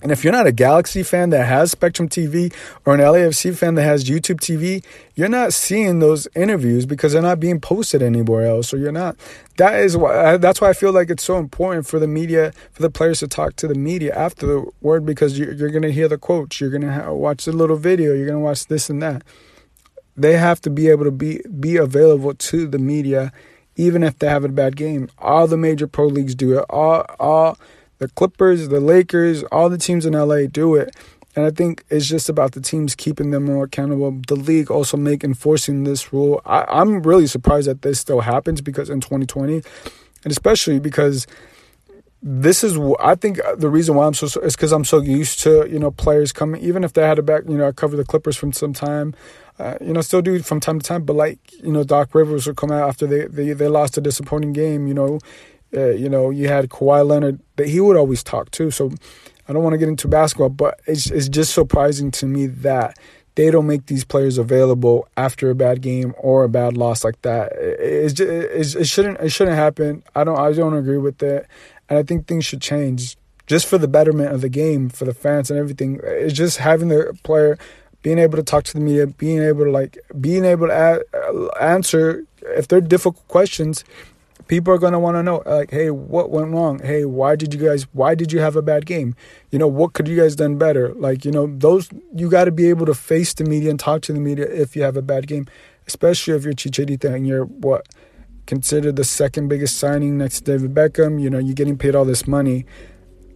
And 0.00 0.12
if 0.12 0.22
you're 0.22 0.32
not 0.32 0.46
a 0.46 0.52
Galaxy 0.52 1.02
fan 1.02 1.30
that 1.30 1.46
has 1.46 1.72
Spectrum 1.72 2.08
TV 2.08 2.54
or 2.84 2.94
an 2.94 3.00
LAFC 3.00 3.56
fan 3.56 3.74
that 3.74 3.82
has 3.82 4.04
YouTube 4.04 4.36
TV, 4.36 4.84
you're 5.16 5.28
not 5.28 5.52
seeing 5.52 5.98
those 5.98 6.28
interviews 6.36 6.86
because 6.86 7.12
they're 7.12 7.22
not 7.22 7.40
being 7.40 7.60
posted 7.60 8.00
anywhere 8.00 8.46
else. 8.46 8.68
So 8.68 8.76
you're 8.76 8.92
not. 8.92 9.16
That 9.56 9.80
is 9.80 9.96
why. 9.96 10.14
Uh, 10.14 10.36
that's 10.36 10.60
why 10.60 10.68
I 10.68 10.72
feel 10.72 10.92
like 10.92 11.10
it's 11.10 11.24
so 11.24 11.38
important 11.38 11.86
for 11.86 11.98
the 11.98 12.06
media, 12.06 12.52
for 12.70 12.82
the 12.82 12.90
players 12.90 13.18
to 13.20 13.28
talk 13.28 13.56
to 13.56 13.66
the 13.66 13.74
media 13.74 14.14
after 14.14 14.46
the 14.46 14.70
word 14.80 15.04
because 15.04 15.36
you're, 15.36 15.52
you're 15.52 15.70
going 15.70 15.82
to 15.82 15.92
hear 15.92 16.06
the 16.06 16.18
quotes, 16.18 16.60
you're 16.60 16.70
going 16.70 16.82
to 16.82 17.12
watch 17.12 17.44
the 17.44 17.52
little 17.52 17.76
video, 17.76 18.14
you're 18.14 18.26
going 18.26 18.38
to 18.38 18.44
watch 18.44 18.66
this 18.66 18.88
and 18.88 19.02
that. 19.02 19.22
They 20.16 20.36
have 20.36 20.60
to 20.62 20.70
be 20.70 20.88
able 20.88 21.04
to 21.04 21.10
be 21.10 21.40
be 21.58 21.76
available 21.76 22.34
to 22.34 22.68
the 22.68 22.78
media, 22.78 23.32
even 23.74 24.04
if 24.04 24.18
they 24.18 24.28
have 24.28 24.44
a 24.44 24.48
bad 24.48 24.76
game. 24.76 25.08
All 25.18 25.48
the 25.48 25.56
major 25.56 25.88
pro 25.88 26.06
leagues 26.06 26.36
do 26.36 26.58
it. 26.58 26.64
All 26.70 27.04
all 27.18 27.58
the 27.98 28.08
Clippers, 28.08 28.68
the 28.68 28.80
Lakers, 28.80 29.42
all 29.44 29.68
the 29.68 29.78
teams 29.78 30.06
in 30.06 30.14
LA 30.14 30.46
do 30.46 30.74
it. 30.74 30.94
And 31.36 31.46
I 31.46 31.50
think 31.50 31.84
it's 31.88 32.06
just 32.06 32.28
about 32.28 32.52
the 32.52 32.60
teams 32.60 32.94
keeping 32.94 33.30
them 33.30 33.44
more 33.44 33.64
accountable. 33.64 34.10
The 34.26 34.34
league 34.34 34.70
also 34.70 34.96
make 34.96 35.22
enforcing 35.22 35.84
this 35.84 36.12
rule. 36.12 36.40
I, 36.44 36.64
I'm 36.68 37.02
really 37.02 37.26
surprised 37.26 37.68
that 37.68 37.82
this 37.82 38.00
still 38.00 38.20
happens 38.20 38.60
because 38.60 38.90
in 38.90 39.00
2020, 39.00 39.62
and 40.24 40.30
especially 40.32 40.80
because 40.80 41.26
this 42.20 42.64
is 42.64 42.76
I 42.98 43.14
think 43.14 43.40
the 43.56 43.68
reason 43.68 43.94
why 43.94 44.06
I'm 44.06 44.14
so 44.14 44.26
is 44.40 44.56
because 44.56 44.72
I'm 44.72 44.84
so 44.84 45.00
used 45.00 45.38
to 45.40 45.68
you 45.70 45.78
know 45.78 45.92
players 45.92 46.32
coming 46.32 46.60
even 46.62 46.82
if 46.82 46.92
they 46.92 47.02
had 47.02 47.18
a 47.18 47.22
back 47.22 47.44
you 47.48 47.56
know 47.56 47.68
I 47.68 47.72
cover 47.72 47.96
the 47.96 48.04
Clippers 48.04 48.36
from 48.36 48.52
some 48.52 48.72
time 48.72 49.14
uh, 49.60 49.76
you 49.80 49.92
know 49.92 50.00
still 50.00 50.20
do 50.20 50.40
from 50.42 50.58
time 50.58 50.80
to 50.80 50.84
time 50.84 51.04
but 51.04 51.14
like 51.14 51.38
you 51.62 51.70
know 51.70 51.84
Doc 51.84 52.14
Rivers 52.16 52.46
would 52.48 52.56
come 52.56 52.72
out 52.72 52.88
after 52.88 53.06
they 53.06 53.26
they, 53.26 53.52
they 53.52 53.68
lost 53.68 53.96
a 53.96 54.00
disappointing 54.00 54.52
game 54.52 54.88
you 54.88 54.94
know 54.94 55.20
uh, 55.76 55.90
you 55.90 56.08
know, 56.08 56.30
you 56.30 56.48
had 56.48 56.68
Kawhi 56.68 57.06
Leonard 57.06 57.40
that 57.56 57.68
he 57.68 57.80
would 57.80 57.96
always 57.96 58.22
talk 58.22 58.50
to. 58.52 58.70
So 58.70 58.90
I 59.48 59.52
don't 59.52 59.62
want 59.62 59.74
to 59.74 59.78
get 59.78 59.88
into 59.88 60.08
basketball, 60.08 60.50
but 60.50 60.80
it's 60.86 61.10
it's 61.10 61.28
just 61.28 61.54
surprising 61.54 62.10
to 62.12 62.26
me 62.26 62.46
that 62.46 62.98
they 63.34 63.50
don't 63.50 63.66
make 63.66 63.86
these 63.86 64.04
players 64.04 64.36
available 64.36 65.06
after 65.16 65.48
a 65.48 65.54
bad 65.54 65.80
game 65.80 66.12
or 66.18 66.44
a 66.44 66.48
bad 66.48 66.76
loss 66.76 67.04
like 67.04 67.22
that. 67.22 67.52
It's 67.52 68.12
just, 68.14 68.76
it 68.76 68.86
shouldn't 68.86 69.20
it 69.20 69.30
shouldn't 69.30 69.56
happen. 69.56 70.02
I 70.14 70.24
don't 70.24 70.38
I 70.38 70.52
don't 70.52 70.74
agree 70.74 70.98
with 70.98 71.18
that, 71.18 71.46
and 71.88 71.98
I 71.98 72.02
think 72.02 72.26
things 72.26 72.44
should 72.44 72.60
change. 72.60 73.16
just 73.48 73.66
for 73.66 73.78
the 73.78 73.88
betterment 73.88 74.32
of 74.32 74.40
the 74.42 74.48
game, 74.48 74.88
for 74.90 75.04
the 75.04 75.14
fans 75.14 75.50
and 75.50 75.58
everything. 75.58 76.00
It's 76.04 76.34
just 76.34 76.58
having 76.58 76.88
the 76.88 77.16
player 77.24 77.58
being 78.02 78.18
able 78.18 78.36
to 78.36 78.42
talk 78.42 78.64
to 78.64 78.74
the 78.74 78.80
media, 78.80 79.06
being 79.06 79.42
able 79.42 79.64
to 79.64 79.70
like, 79.70 79.98
being 80.20 80.44
able 80.44 80.68
to 80.68 81.02
a- 81.14 81.62
answer 81.62 82.24
if 82.42 82.68
they're 82.68 82.80
difficult 82.80 83.26
questions. 83.28 83.84
People 84.48 84.74
are 84.74 84.78
gonna 84.78 84.98
want 84.98 85.16
to 85.16 85.22
know, 85.22 85.42
like, 85.46 85.70
hey, 85.70 85.90
what 85.90 86.30
went 86.30 86.52
wrong? 86.52 86.80
Hey, 86.80 87.04
why 87.04 87.36
did 87.36 87.54
you 87.54 87.60
guys? 87.60 87.84
Why 87.92 88.14
did 88.14 88.32
you 88.32 88.40
have 88.40 88.56
a 88.56 88.62
bad 88.62 88.86
game? 88.86 89.14
You 89.50 89.58
know, 89.58 89.68
what 89.68 89.92
could 89.92 90.08
you 90.08 90.16
guys 90.16 90.34
done 90.34 90.56
better? 90.56 90.92
Like, 90.94 91.24
you 91.24 91.30
know, 91.30 91.46
those 91.46 91.88
you 92.14 92.28
got 92.28 92.44
to 92.44 92.50
be 92.50 92.68
able 92.68 92.86
to 92.86 92.94
face 92.94 93.34
the 93.34 93.44
media 93.44 93.70
and 93.70 93.78
talk 93.78 94.02
to 94.02 94.12
the 94.12 94.20
media 94.20 94.46
if 94.46 94.74
you 94.74 94.82
have 94.82 94.96
a 94.96 95.02
bad 95.02 95.26
game, 95.26 95.46
especially 95.86 96.34
if 96.34 96.44
you're 96.44 96.54
Chicharito 96.54 97.14
and 97.14 97.26
you're 97.26 97.44
what 97.44 97.86
considered 98.46 98.96
the 98.96 99.04
second 99.04 99.48
biggest 99.48 99.76
signing 99.76 100.18
next 100.18 100.40
to 100.40 100.52
David 100.52 100.74
Beckham. 100.74 101.20
You 101.20 101.30
know, 101.30 101.38
you're 101.38 101.54
getting 101.54 101.78
paid 101.78 101.94
all 101.94 102.06
this 102.06 102.26
money 102.26 102.64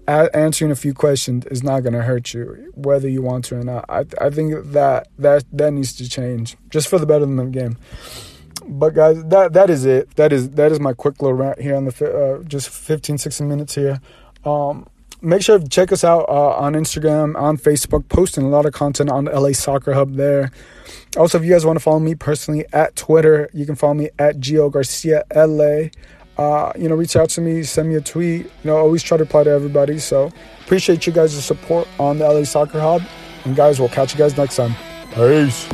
a- 0.08 0.34
answering 0.36 0.70
a 0.70 0.76
few 0.76 0.94
questions 0.94 1.44
is 1.46 1.62
not 1.62 1.80
going 1.80 1.92
to 1.92 2.02
hurt 2.02 2.34
you, 2.34 2.72
whether 2.74 3.08
you 3.08 3.22
want 3.22 3.44
to 3.46 3.56
or 3.56 3.62
not. 3.62 3.84
I 3.88 4.04
I 4.20 4.30
think 4.30 4.72
that 4.72 5.08
that 5.18 5.44
that 5.52 5.72
needs 5.72 5.92
to 5.94 6.08
change 6.08 6.56
just 6.70 6.88
for 6.88 6.98
the 6.98 7.06
betterment 7.06 7.40
of 7.40 7.52
the 7.52 7.58
game. 7.58 7.76
But 8.66 8.94
guys, 8.94 9.22
that 9.24 9.52
that 9.52 9.70
is 9.70 9.84
it. 9.84 10.14
That 10.16 10.32
is 10.32 10.50
that 10.50 10.72
is 10.72 10.80
my 10.80 10.92
quick 10.92 11.20
little 11.22 11.36
rant 11.36 11.60
here 11.60 11.76
on 11.76 11.84
the 11.84 12.40
uh, 12.40 12.42
just 12.44 12.68
15, 12.68 13.18
16 13.18 13.48
minutes 13.48 13.74
here. 13.74 14.00
Um, 14.44 14.86
make 15.20 15.42
sure 15.42 15.58
to 15.58 15.68
check 15.68 15.92
us 15.92 16.04
out 16.04 16.28
uh, 16.28 16.56
on 16.56 16.74
Instagram, 16.74 17.36
on 17.36 17.56
Facebook, 17.56 18.08
posting 18.08 18.44
a 18.44 18.48
lot 18.48 18.66
of 18.66 18.72
content 18.72 19.10
on 19.10 19.26
LA 19.26 19.52
Soccer 19.52 19.92
Hub 19.92 20.14
there. 20.14 20.50
Also, 21.16 21.38
if 21.38 21.44
you 21.44 21.50
guys 21.50 21.66
want 21.66 21.76
to 21.76 21.82
follow 21.82 22.00
me 22.00 22.14
personally 22.14 22.64
at 22.72 22.96
Twitter, 22.96 23.50
you 23.52 23.66
can 23.66 23.74
follow 23.74 23.94
me 23.94 24.10
at 24.18 24.38
Gio 24.38 24.70
Garcia 24.70 25.24
LA 25.34 25.90
uh, 26.38 26.72
you 26.76 26.88
know, 26.88 26.94
reach 26.94 27.16
out 27.16 27.28
to 27.30 27.40
me, 27.40 27.62
send 27.62 27.88
me 27.88 27.96
a 27.96 28.00
tweet. 28.00 28.46
You 28.46 28.50
know, 28.64 28.76
always 28.76 29.02
try 29.02 29.16
to 29.16 29.24
reply 29.24 29.44
to 29.44 29.50
everybody. 29.50 29.98
So 29.98 30.30
appreciate 30.64 31.06
you 31.06 31.12
guys' 31.12 31.44
support 31.44 31.86
on 31.98 32.18
the 32.18 32.28
LA 32.28 32.44
Soccer 32.44 32.80
Hub. 32.80 33.02
And 33.44 33.54
guys, 33.54 33.78
we'll 33.78 33.88
catch 33.88 34.12
you 34.12 34.18
guys 34.18 34.36
next 34.36 34.56
time. 34.56 34.74
Peace. 35.14 35.68